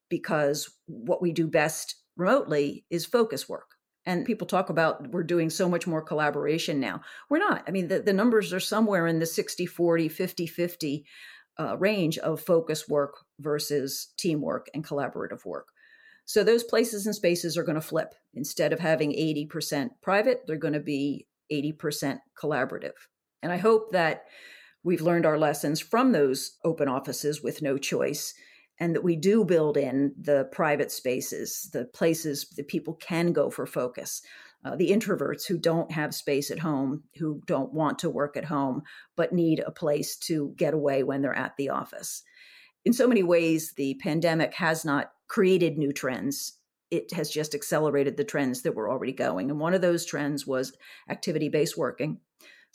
because 0.10 0.70
what 0.88 1.22
we 1.22 1.32
do 1.32 1.48
best 1.48 1.96
remotely 2.18 2.86
is 2.90 3.06
focus 3.06 3.48
work. 3.48 3.72
And 4.06 4.26
people 4.26 4.46
talk 4.46 4.70
about 4.70 5.12
we're 5.12 5.24
doing 5.24 5.50
so 5.50 5.68
much 5.68 5.88
more 5.88 6.02
collaboration 6.02 6.80
now. 6.80 7.02
We're 7.30 7.40
not. 7.40 7.64
I 7.68 7.72
mean 7.72 7.88
the, 7.88 8.02
the 8.02 8.14
numbers 8.14 8.54
are 8.54 8.60
somewhere 8.60 9.08
in 9.08 9.20
the 9.20 9.26
60 9.26 9.66
40 9.66 10.10
50 10.10 10.48
50 10.48 11.06
uh, 11.58 11.78
range 11.78 12.18
of 12.18 12.42
focus 12.42 12.90
work 12.90 13.16
versus 13.40 14.14
teamwork 14.18 14.68
and 14.74 14.86
collaborative 14.86 15.46
work. 15.46 15.68
So 16.26 16.44
those 16.44 16.64
places 16.64 17.06
and 17.06 17.16
spaces 17.16 17.58
are 17.58 17.64
going 17.64 17.76
to 17.76 17.82
flip. 17.82 18.14
Instead 18.34 18.74
of 18.74 18.80
having 18.80 19.12
80% 19.12 19.92
private 20.02 20.42
they're 20.46 20.58
going 20.58 20.74
to 20.74 20.80
be 20.82 21.28
80% 21.52 22.20
collaborative 22.38 22.94
and 23.46 23.54
I 23.54 23.58
hope 23.58 23.92
that 23.92 24.26
we've 24.84 25.02
learned 25.02 25.28
our 25.28 25.38
lessons 25.38 25.80
from 25.80 26.12
those 26.12 26.58
open 26.64 26.88
offices 26.88 27.44
with 27.44 27.62
no 27.62 27.78
choice 27.78 28.34
and 28.80 28.96
that 28.96 29.04
we 29.04 29.16
do 29.16 29.46
build 29.46 29.78
in 29.78 30.16
the 30.20 30.50
private 30.52 30.92
spaces, 30.92 31.70
the 31.72 31.86
places 31.86 32.48
that 32.58 32.68
people 32.68 32.96
can 32.96 33.34
go 33.34 33.52
for 33.52 33.68
focus. 33.68 34.24
Uh, 34.66 34.76
the 34.76 34.90
introverts 34.90 35.46
who 35.46 35.60
don't 35.60 35.92
have 35.92 36.16
space 36.16 36.50
at 36.50 36.58
home, 36.58 37.04
who 37.20 37.40
don't 37.46 37.72
want 37.72 38.00
to 38.00 38.10
work 38.10 38.36
at 38.36 38.46
home, 38.46 38.82
but 39.16 39.32
need 39.32 39.60
a 39.60 39.70
place 39.70 40.18
to 40.18 40.56
get 40.58 40.74
away 40.74 41.04
when 41.04 41.22
they're 41.22 41.38
at 41.38 41.56
the 41.56 41.70
office. 41.70 42.24
In 42.84 42.94
so 42.94 43.08
many 43.08 43.22
ways, 43.22 43.74
the 43.78 43.94
pandemic 44.02 44.56
has 44.56 44.84
not 44.84 45.12
created 45.28 45.78
new 45.78 45.94
trends. 45.94 46.54
It 46.90 47.14
has 47.14 47.30
just 47.30 47.54
accelerated 47.54 48.18
the 48.18 48.24
trends 48.24 48.64
that 48.64 48.74
were 48.74 48.90
already 48.90 49.14
going. 49.14 49.52
And 49.52 49.60
one 49.60 49.76
of 49.76 49.82
those 49.82 50.04
trends 50.04 50.48
was 50.48 50.76
activity 51.08 51.48
based 51.48 51.78
working, 51.78 52.22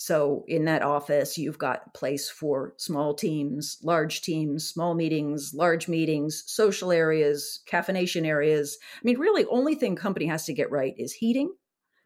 so 0.00 0.46
in 0.48 0.64
that 0.64 0.80
office, 0.80 1.36
you've 1.36 1.58
got 1.58 1.92
place 1.92 2.30
for 2.30 2.72
small 2.78 3.12
teams, 3.12 3.76
large 3.82 4.22
teams, 4.22 4.66
small 4.66 4.94
meetings, 4.94 5.52
large 5.52 5.88
meetings, 5.88 6.42
social 6.46 6.90
areas, 6.90 7.60
caffeination 7.70 8.24
areas. 8.24 8.78
I 8.96 9.00
mean, 9.04 9.18
really, 9.18 9.44
only 9.50 9.74
thing 9.74 9.96
company 9.96 10.24
has 10.24 10.46
to 10.46 10.54
get 10.54 10.70
right 10.70 10.94
is 10.96 11.12
heating, 11.12 11.52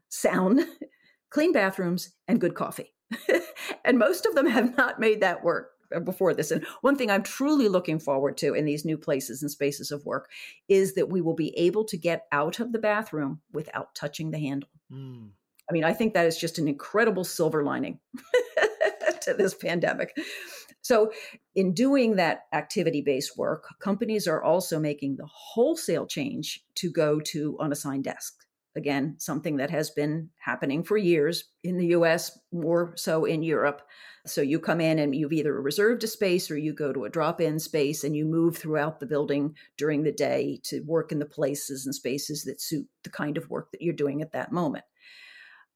sound, 0.08 0.62
clean 1.30 1.52
bathrooms, 1.52 2.10
and 2.26 2.40
good 2.40 2.56
coffee. 2.56 2.92
and 3.84 3.96
most 3.96 4.26
of 4.26 4.34
them 4.34 4.48
have 4.48 4.76
not 4.76 4.98
made 4.98 5.20
that 5.20 5.44
work 5.44 5.70
before 6.04 6.34
this. 6.34 6.50
And 6.50 6.66
one 6.80 6.96
thing 6.96 7.12
I'm 7.12 7.22
truly 7.22 7.68
looking 7.68 8.00
forward 8.00 8.36
to 8.38 8.54
in 8.54 8.64
these 8.64 8.84
new 8.84 8.98
places 8.98 9.40
and 9.40 9.52
spaces 9.52 9.92
of 9.92 10.04
work 10.04 10.28
is 10.68 10.94
that 10.94 11.10
we 11.10 11.20
will 11.20 11.36
be 11.36 11.56
able 11.56 11.84
to 11.84 11.96
get 11.96 12.26
out 12.32 12.58
of 12.58 12.72
the 12.72 12.80
bathroom 12.80 13.40
without 13.52 13.94
touching 13.94 14.32
the 14.32 14.40
handle. 14.40 14.70
Mm. 14.92 15.28
I 15.68 15.72
mean, 15.72 15.84
I 15.84 15.92
think 15.92 16.14
that 16.14 16.26
is 16.26 16.36
just 16.36 16.58
an 16.58 16.68
incredible 16.68 17.24
silver 17.24 17.64
lining 17.64 17.98
to 19.22 19.34
this 19.34 19.54
pandemic. 19.54 20.14
So, 20.82 21.12
in 21.54 21.72
doing 21.72 22.16
that 22.16 22.42
activity 22.52 23.00
based 23.00 23.38
work, 23.38 23.64
companies 23.80 24.28
are 24.28 24.42
also 24.42 24.78
making 24.78 25.16
the 25.16 25.26
wholesale 25.26 26.06
change 26.06 26.62
to 26.76 26.90
go 26.90 27.20
to 27.20 27.56
unassigned 27.58 28.04
desks. 28.04 28.44
Again, 28.76 29.14
something 29.18 29.56
that 29.56 29.70
has 29.70 29.88
been 29.90 30.28
happening 30.36 30.82
for 30.82 30.98
years 30.98 31.44
in 31.62 31.78
the 31.78 31.86
US, 31.98 32.38
more 32.52 32.92
so 32.96 33.24
in 33.24 33.42
Europe. 33.42 33.80
So, 34.26 34.42
you 34.42 34.58
come 34.58 34.82
in 34.82 34.98
and 34.98 35.14
you've 35.14 35.32
either 35.32 35.58
reserved 35.58 36.04
a 36.04 36.06
space 36.06 36.50
or 36.50 36.58
you 36.58 36.74
go 36.74 36.92
to 36.92 37.04
a 37.04 37.10
drop 37.10 37.40
in 37.40 37.58
space 37.58 38.04
and 38.04 38.14
you 38.14 38.26
move 38.26 38.58
throughout 38.58 39.00
the 39.00 39.06
building 39.06 39.54
during 39.78 40.02
the 40.02 40.12
day 40.12 40.60
to 40.64 40.82
work 40.82 41.12
in 41.12 41.18
the 41.18 41.24
places 41.24 41.86
and 41.86 41.94
spaces 41.94 42.44
that 42.44 42.60
suit 42.60 42.86
the 43.04 43.10
kind 43.10 43.38
of 43.38 43.48
work 43.48 43.70
that 43.72 43.80
you're 43.80 43.94
doing 43.94 44.20
at 44.20 44.32
that 44.32 44.52
moment. 44.52 44.84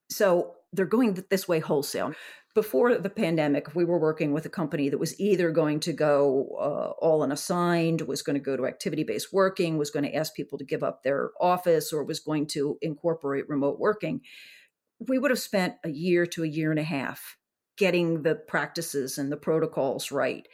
So 0.09 0.55
they're 0.73 0.85
going 0.85 1.23
this 1.29 1.47
way 1.47 1.59
wholesale. 1.59 2.13
Before 2.55 2.97
the 2.97 3.09
pandemic, 3.09 3.75
we 3.75 3.85
were 3.85 3.99
working 3.99 4.33
with 4.33 4.45
a 4.45 4.49
company 4.49 4.89
that 4.89 4.97
was 4.97 5.19
either 5.19 5.51
going 5.51 5.79
to 5.81 5.93
go 5.93 6.57
uh, 6.59 7.03
all 7.03 7.21
unassigned, 7.21 8.01
was 8.01 8.23
going 8.23 8.33
to 8.33 8.39
go 8.39 8.57
to 8.57 8.65
activity 8.65 9.03
based 9.03 9.31
working, 9.31 9.77
was 9.77 9.91
going 9.91 10.03
to 10.03 10.15
ask 10.15 10.33
people 10.33 10.57
to 10.57 10.65
give 10.65 10.83
up 10.83 11.03
their 11.03 11.29
office, 11.39 11.93
or 11.93 12.03
was 12.03 12.19
going 12.19 12.47
to 12.47 12.77
incorporate 12.81 13.47
remote 13.47 13.79
working. 13.79 14.21
We 14.99 15.19
would 15.19 15.31
have 15.31 15.39
spent 15.39 15.75
a 15.83 15.89
year 15.89 16.25
to 16.27 16.43
a 16.43 16.47
year 16.47 16.71
and 16.71 16.79
a 16.79 16.83
half 16.83 17.37
getting 17.77 18.23
the 18.23 18.35
practices 18.35 19.17
and 19.17 19.31
the 19.31 19.37
protocols 19.37 20.11
right 20.11 20.47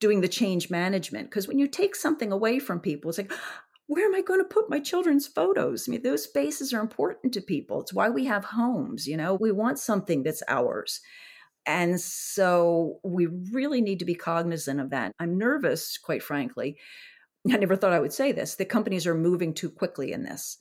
doing 0.00 0.20
the 0.20 0.28
change 0.28 0.70
management 0.70 1.30
because 1.30 1.48
when 1.48 1.58
you 1.58 1.68
take 1.68 1.94
something 1.94 2.32
away 2.32 2.58
from 2.58 2.80
people 2.80 3.08
it's 3.08 3.18
like 3.18 3.32
where 3.88 4.06
am 4.06 4.14
I 4.14 4.20
going 4.20 4.40
to 4.40 4.44
put 4.44 4.70
my 4.70 4.80
children's 4.80 5.26
photos? 5.26 5.88
I 5.88 5.92
mean, 5.92 6.02
those 6.02 6.24
spaces 6.24 6.74
are 6.74 6.80
important 6.80 7.32
to 7.32 7.40
people. 7.40 7.80
It's 7.80 7.92
why 7.92 8.10
we 8.10 8.26
have 8.26 8.44
homes, 8.44 9.06
you 9.06 9.16
know, 9.16 9.34
we 9.34 9.50
want 9.50 9.78
something 9.78 10.22
that's 10.22 10.42
ours. 10.46 11.00
And 11.66 11.98
so 12.00 13.00
we 13.02 13.26
really 13.26 13.80
need 13.80 13.98
to 13.98 14.04
be 14.04 14.14
cognizant 14.14 14.78
of 14.78 14.90
that. 14.90 15.12
I'm 15.18 15.38
nervous, 15.38 15.96
quite 15.98 16.22
frankly. 16.22 16.76
I 17.50 17.56
never 17.56 17.76
thought 17.76 17.92
I 17.92 18.00
would 18.00 18.12
say 18.12 18.30
this. 18.30 18.56
The 18.56 18.66
companies 18.66 19.06
are 19.06 19.14
moving 19.14 19.54
too 19.54 19.70
quickly 19.70 20.12
in 20.12 20.22
this 20.22 20.58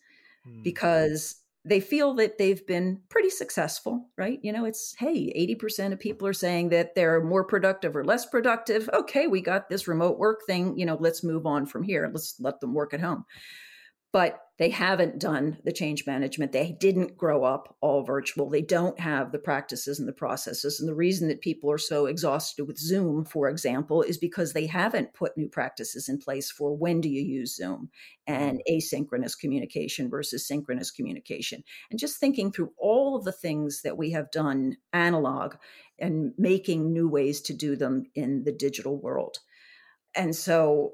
mm. 0.48 0.64
because 0.64 1.36
they 1.68 1.80
feel 1.80 2.14
that 2.16 2.38
they've 2.38 2.66
been 2.66 3.02
pretty 3.10 3.30
successful, 3.30 4.08
right? 4.18 4.40
You 4.42 4.54
know, 4.54 4.66
it's, 4.66 4.96
hey, 4.98 5.34
80% 5.62 5.92
of 5.94 6.00
people 6.00 6.28
are 6.28 6.34
saying 6.34 6.70
that 6.70 6.96
they're 6.96 7.24
more 7.24 7.44
productive 7.44 7.96
or 7.96 8.06
less 8.06 8.26
productive. 8.26 8.90
Okay, 8.94 9.28
we 9.28 9.42
got 9.42 9.70
this 9.70 9.88
remote 9.88 10.18
work 10.18 10.42
thing. 10.48 10.78
You 10.78 10.86
know, 10.86 10.98
let's 11.00 11.24
move 11.24 11.46
on 11.46 11.66
from 11.66 11.84
here. 11.84 12.10
Let's 12.12 12.36
let 12.40 12.60
them 12.62 12.74
work 12.74 12.94
at 12.94 13.02
home 13.02 13.26
but 14.12 14.40
they 14.58 14.70
haven't 14.70 15.20
done 15.20 15.58
the 15.66 15.72
change 15.72 16.08
management. 16.08 16.52
They 16.52 16.76
didn't 16.80 17.16
grow 17.16 17.44
up 17.44 17.76
all 17.80 18.04
virtual. 18.04 18.50
They 18.50 18.64
don't 18.64 19.00
have 19.00 19.32
the 19.32 19.38
practices 19.38 20.00
and 20.00 20.08
the 20.08 20.14
processes. 20.14 20.80
And 20.80 20.90
the 20.90 20.96
reason 20.96 21.28
that 21.28 21.42
people 21.42 21.72
are 21.72 21.78
so 21.78 22.08
exhausted 22.08 22.66
with 22.66 22.80
Zoom, 22.80 23.24
for 23.24 23.50
example, 23.50 24.02
is 24.02 24.18
because 24.18 24.54
they 24.54 24.66
haven't 24.66 25.14
put 25.14 25.38
new 25.38 25.48
practices 25.48 26.10
in 26.10 26.18
place 26.18 26.50
for 26.50 26.76
when 26.76 27.02
do 27.02 27.10
you 27.10 27.22
use 27.22 27.56
Zoom 27.56 27.90
and 28.26 28.60
mm-hmm. 28.68 28.78
asynchronous 28.78 29.38
communication 29.38 30.10
versus 30.10 30.48
synchronous 30.48 30.90
communication. 30.90 31.64
And 31.92 32.00
just 32.00 32.20
thinking 32.20 32.52
through 32.52 32.72
all 32.80 33.16
of 33.16 33.26
the 33.26 33.32
things 33.32 33.82
that 33.84 33.98
we 33.98 34.12
have 34.12 34.32
done 34.32 34.78
analog 34.92 35.56
and 36.00 36.34
making 36.38 36.94
new 36.94 37.08
ways 37.08 37.42
to 37.42 37.54
do 37.54 37.76
them 37.76 38.06
in 38.16 38.44
the 38.44 38.52
digital 38.52 39.00
world. 39.00 39.38
And 40.16 40.36
so 40.36 40.94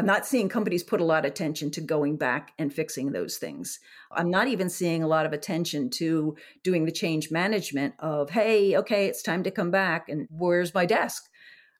I'm 0.00 0.06
not 0.06 0.24
seeing 0.24 0.48
companies 0.48 0.82
put 0.82 1.02
a 1.02 1.04
lot 1.04 1.26
of 1.26 1.30
attention 1.30 1.70
to 1.72 1.82
going 1.82 2.16
back 2.16 2.54
and 2.58 2.72
fixing 2.72 3.12
those 3.12 3.36
things. 3.36 3.78
I'm 4.10 4.30
not 4.30 4.48
even 4.48 4.70
seeing 4.70 5.02
a 5.02 5.06
lot 5.06 5.26
of 5.26 5.34
attention 5.34 5.90
to 5.90 6.36
doing 6.64 6.86
the 6.86 6.90
change 6.90 7.30
management 7.30 7.96
of, 7.98 8.30
hey, 8.30 8.78
okay, 8.78 9.08
it's 9.08 9.20
time 9.20 9.42
to 9.42 9.50
come 9.50 9.70
back. 9.70 10.08
And 10.08 10.26
where's 10.30 10.72
my 10.72 10.86
desk? 10.86 11.28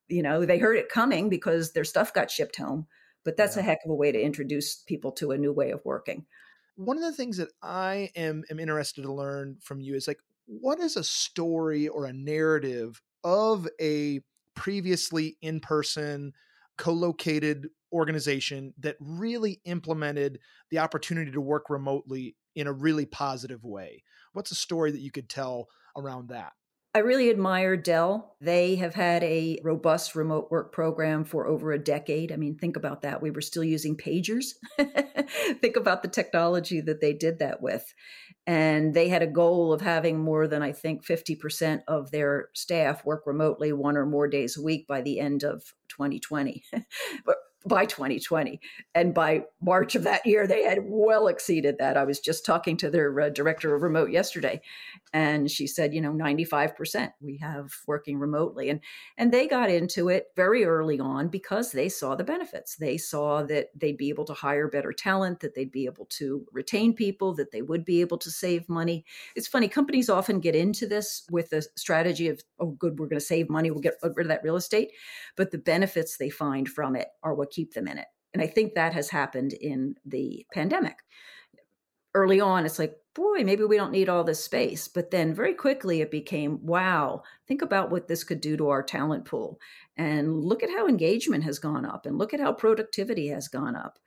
You 0.09 0.22
know, 0.22 0.44
they 0.44 0.59
heard 0.59 0.76
it 0.76 0.90
coming 0.90 1.30
because 1.30 1.72
their 1.72 1.83
stuff 1.83 2.12
got 2.12 2.30
shipped 2.30 2.56
home. 2.56 2.87
But 3.24 3.38
that's 3.38 3.56
yeah. 3.56 3.62
a 3.62 3.64
heck 3.64 3.78
of 3.87 3.90
a 3.90 3.94
way 3.94 4.12
to 4.12 4.20
introduce 4.20 4.76
people 4.76 5.12
to 5.12 5.30
a 5.30 5.38
new 5.38 5.54
way 5.54 5.70
of 5.70 5.80
working. 5.87 6.26
One 6.76 6.98
of 6.98 7.02
the 7.02 7.14
things 7.14 7.38
that 7.38 7.52
I 7.62 8.11
am, 8.14 8.44
am 8.50 8.61
interested 8.61 9.00
to 9.00 9.12
learn 9.14 9.56
from 9.62 9.80
you 9.80 9.94
is 9.94 10.06
like, 10.06 10.20
what 10.44 10.78
is 10.78 10.98
a 10.98 11.04
story 11.04 11.88
or 11.88 12.04
a 12.04 12.12
narrative 12.12 13.00
of 13.24 13.66
a 13.80 14.20
previously 14.54 15.38
in 15.40 15.61
person, 15.61 16.35
co 16.80 16.92
located 16.92 17.68
organization 17.92 18.72
that 18.78 18.96
really 18.98 19.60
implemented 19.66 20.40
the 20.70 20.78
opportunity 20.78 21.30
to 21.30 21.40
work 21.40 21.68
remotely 21.68 22.36
in 22.56 22.66
a 22.66 22.72
really 22.72 23.04
positive 23.04 23.62
way. 23.64 24.02
What's 24.32 24.50
a 24.50 24.56
story 24.56 24.90
that 24.90 25.00
you 25.00 25.10
could 25.10 25.28
tell 25.28 25.68
around 25.94 26.30
that? 26.30 26.52
I 26.94 27.00
really 27.00 27.30
admire 27.30 27.76
Dell. 27.76 28.34
They 28.40 28.76
have 28.76 28.94
had 28.94 29.22
a 29.22 29.60
robust 29.62 30.16
remote 30.16 30.50
work 30.50 30.72
program 30.72 31.24
for 31.24 31.46
over 31.46 31.70
a 31.70 31.78
decade. 31.78 32.32
I 32.32 32.36
mean, 32.36 32.56
think 32.56 32.76
about 32.76 33.02
that. 33.02 33.22
We 33.22 33.30
were 33.30 33.42
still 33.42 33.62
using 33.62 33.96
pagers. 33.96 34.54
think 35.60 35.76
about 35.76 36.02
the 36.02 36.08
technology 36.08 36.80
that 36.80 37.00
they 37.00 37.12
did 37.12 37.38
that 37.38 37.62
with. 37.62 37.94
And 38.46 38.94
they 38.94 39.09
had 39.09 39.22
a 39.22 39.26
goal 39.26 39.72
of 39.72 39.81
having 39.81 40.18
more 40.18 40.48
than, 40.48 40.62
I 40.62 40.72
think, 40.72 41.05
50% 41.05 41.83
of 41.87 42.11
their 42.11 42.48
staff 42.55 43.05
work 43.05 43.24
remotely 43.26 43.72
one 43.72 43.96
or 43.96 44.07
more 44.07 44.29
days 44.29 44.57
a 44.57 44.62
week 44.62 44.87
by 44.87 45.03
the 45.03 45.20
end 45.20 45.44
of 45.44 45.74
2020. 45.88 46.64
but 47.24 47.37
by 47.66 47.85
2020. 47.85 48.59
And 48.94 49.12
by 49.12 49.44
March 49.61 49.94
of 49.94 50.05
that 50.05 50.25
year, 50.25 50.46
they 50.46 50.62
had 50.62 50.79
well 50.85 51.29
exceeded 51.29 51.77
that. 51.79 51.96
I 51.96 52.05
was 52.05 52.18
just 52.18 52.46
talking 52.46 52.77
to 52.79 52.90
their 52.90 53.20
uh, 53.20 53.29
director 53.29 53.75
of 53.75 53.83
remote 53.83 54.11
yesterday, 54.11 54.62
and 55.12 55.51
she 55.51 55.66
said, 55.66 55.92
you 55.92 56.01
know, 56.01 56.12
95% 56.12 57.12
we 57.20 57.37
have 57.38 57.73
working 57.87 58.18
remotely. 58.18 58.70
And, 58.70 58.81
and 59.18 59.33
they 59.33 59.46
got 59.46 59.68
into 59.68 60.09
it 60.09 60.29
very 60.37 60.64
early 60.64 61.01
on 61.01 61.29
because 61.29 61.73
they 61.73 61.88
saw 61.88 62.14
the 62.14 62.25
benefits. 62.25 62.77
They 62.77 62.96
saw 62.96 63.42
that 63.42 63.68
they'd 63.75 63.96
be 63.96 64.09
able 64.09 64.25
to 64.27 64.35
hire 64.35 64.68
better 64.68 64.92
talent, 64.92 65.40
that 65.40 65.55
they'd 65.55 65.73
be 65.73 65.85
able 65.85 66.07
to 66.11 66.46
retain 66.53 66.94
people, 66.94 67.35
that 67.35 67.51
they 67.51 67.62
would 67.62 67.85
be 67.85 68.01
able 68.01 68.18
to 68.18 68.31
save 68.31 68.68
money. 68.68 69.05
It's 69.37 69.49
funny, 69.49 69.68
companies 69.68 70.09
often 70.09 70.40
get 70.40 70.55
into 70.57 70.87
this 70.87 71.27
with 71.31 71.51
the 71.51 71.66
strategy 71.77 72.29
of, 72.29 72.40
oh, 72.59 72.70
good, 72.70 72.99
we're 72.99 73.07
going 73.07 73.20
to 73.20 73.25
save 73.25 73.51
money, 73.51 73.70
we'll 73.70 73.81
get 73.81 73.96
rid 74.03 74.27
of 74.27 74.29
that 74.29 74.44
real 74.44 74.57
estate. 74.57 74.92
But 75.37 75.51
the 75.51 75.59
benefits 75.59 76.16
they 76.16 76.31
find 76.31 76.68
from 76.68 76.96
it 76.96 77.09
are 77.23 77.35
what 77.35 77.49
keep 77.50 77.74
them 77.74 77.88
in 77.88 77.98
it. 77.98 78.06
And 78.32 78.42
I 78.42 78.46
think 78.46 78.74
that 78.74 78.94
has 78.94 79.10
happened 79.10 79.52
in 79.52 79.96
the 80.04 80.46
pandemic. 80.52 80.96
Early 82.14 82.40
on, 82.40 82.66
it's 82.66 82.78
like, 82.78 82.96
boy, 83.14 83.44
maybe 83.44 83.64
we 83.64 83.76
don't 83.76 83.92
need 83.92 84.08
all 84.08 84.24
this 84.24 84.42
space. 84.42 84.88
But 84.88 85.10
then 85.10 85.34
very 85.34 85.54
quickly 85.54 86.00
it 86.00 86.10
became, 86.10 86.64
wow, 86.64 87.22
think 87.46 87.62
about 87.62 87.90
what 87.90 88.08
this 88.08 88.24
could 88.24 88.40
do 88.40 88.56
to 88.56 88.68
our 88.68 88.82
talent 88.82 89.24
pool. 89.24 89.58
And 89.96 90.44
look 90.44 90.62
at 90.62 90.70
how 90.70 90.86
engagement 90.86 91.44
has 91.44 91.58
gone 91.58 91.84
up 91.84 92.06
and 92.06 92.18
look 92.18 92.32
at 92.34 92.40
how 92.40 92.52
productivity 92.52 93.28
has 93.28 93.48
gone 93.48 93.76
up. 93.76 93.98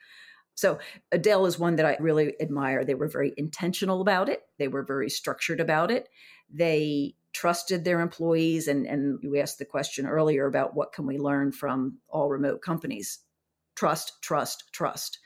So 0.55 0.79
Dell 1.19 1.45
is 1.45 1.57
one 1.57 1.77
that 1.77 1.85
I 1.85 1.97
really 1.99 2.35
admire. 2.39 2.85
They 2.85 2.93
were 2.93 3.07
very 3.07 3.33
intentional 3.37 4.01
about 4.01 4.29
it. 4.29 4.41
They 4.59 4.67
were 4.67 4.83
very 4.83 5.09
structured 5.09 5.59
about 5.59 5.89
it. 5.91 6.09
They 6.51 7.15
trusted 7.33 7.83
their 7.83 7.99
employees 7.99 8.67
and 8.67 8.85
and 8.85 9.17
you 9.23 9.37
asked 9.37 9.57
the 9.57 9.65
question 9.65 10.05
earlier 10.05 10.45
about 10.45 10.75
what 10.75 10.93
can 10.93 11.07
we 11.07 11.17
learn 11.17 11.51
from 11.51 11.97
all 12.07 12.29
remote 12.29 12.61
companies. 12.61 13.19
Trust, 13.75 14.13
trust, 14.21 14.65
trust. 14.71 15.19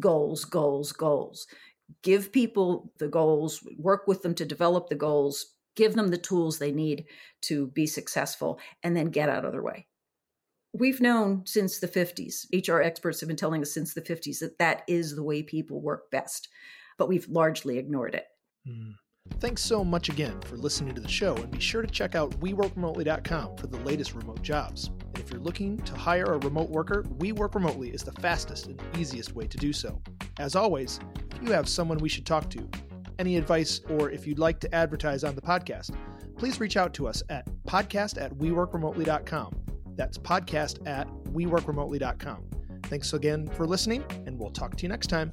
Goals, 0.00 0.44
goals, 0.44 0.92
goals. 0.92 1.46
Give 2.02 2.32
people 2.32 2.92
the 2.98 3.08
goals, 3.08 3.60
work 3.78 4.06
with 4.06 4.22
them 4.22 4.34
to 4.36 4.44
develop 4.44 4.88
the 4.88 4.94
goals, 4.94 5.54
give 5.76 5.94
them 5.94 6.08
the 6.08 6.18
tools 6.18 6.58
they 6.58 6.72
need 6.72 7.04
to 7.42 7.66
be 7.68 7.86
successful 7.86 8.58
and 8.82 8.96
then 8.96 9.06
get 9.06 9.28
out 9.28 9.44
of 9.44 9.52
their 9.52 9.62
way 9.62 9.86
we've 10.72 11.00
known 11.00 11.42
since 11.44 11.78
the 11.78 11.88
50s 11.88 12.46
hr 12.66 12.80
experts 12.80 13.20
have 13.20 13.28
been 13.28 13.36
telling 13.36 13.62
us 13.62 13.72
since 13.72 13.94
the 13.94 14.00
50s 14.00 14.38
that 14.40 14.58
that 14.58 14.82
is 14.88 15.14
the 15.14 15.22
way 15.22 15.42
people 15.42 15.80
work 15.80 16.10
best 16.10 16.48
but 16.98 17.08
we've 17.08 17.28
largely 17.28 17.78
ignored 17.78 18.14
it 18.14 18.26
mm. 18.66 18.92
thanks 19.38 19.62
so 19.62 19.84
much 19.84 20.08
again 20.08 20.40
for 20.42 20.56
listening 20.56 20.94
to 20.94 21.00
the 21.00 21.08
show 21.08 21.34
and 21.36 21.50
be 21.50 21.60
sure 21.60 21.82
to 21.82 21.88
check 21.88 22.14
out 22.14 22.30
weworkremotely.com 22.40 23.56
for 23.56 23.66
the 23.66 23.78
latest 23.78 24.14
remote 24.14 24.42
jobs 24.42 24.90
and 25.14 25.18
if 25.18 25.30
you're 25.30 25.40
looking 25.40 25.76
to 25.78 25.94
hire 25.94 26.24
a 26.24 26.38
remote 26.38 26.70
worker 26.70 27.04
we 27.18 27.32
work 27.32 27.54
remotely 27.54 27.90
is 27.90 28.02
the 28.02 28.12
fastest 28.12 28.66
and 28.66 28.80
easiest 28.98 29.34
way 29.34 29.46
to 29.46 29.56
do 29.56 29.72
so 29.72 30.00
as 30.38 30.56
always 30.56 31.00
if 31.34 31.42
you 31.42 31.52
have 31.52 31.68
someone 31.68 31.98
we 31.98 32.08
should 32.08 32.26
talk 32.26 32.48
to 32.50 32.68
any 33.18 33.36
advice 33.36 33.80
or 33.90 34.10
if 34.10 34.26
you'd 34.26 34.38
like 34.38 34.58
to 34.58 34.74
advertise 34.74 35.24
on 35.24 35.34
the 35.34 35.42
podcast 35.42 35.94
please 36.36 36.60
reach 36.60 36.76
out 36.76 36.92
to 36.94 37.06
us 37.06 37.22
at 37.28 37.46
podcast 37.66 38.20
at 38.20 38.32
weworkremotely.com 38.34 39.54
that's 39.96 40.18
podcast 40.18 40.86
at 40.86 41.08
weworkremotely.com. 41.32 42.44
Thanks 42.84 43.12
again 43.12 43.46
for 43.48 43.66
listening, 43.66 44.04
and 44.26 44.38
we'll 44.38 44.50
talk 44.50 44.76
to 44.76 44.82
you 44.82 44.88
next 44.88 45.08
time. 45.08 45.32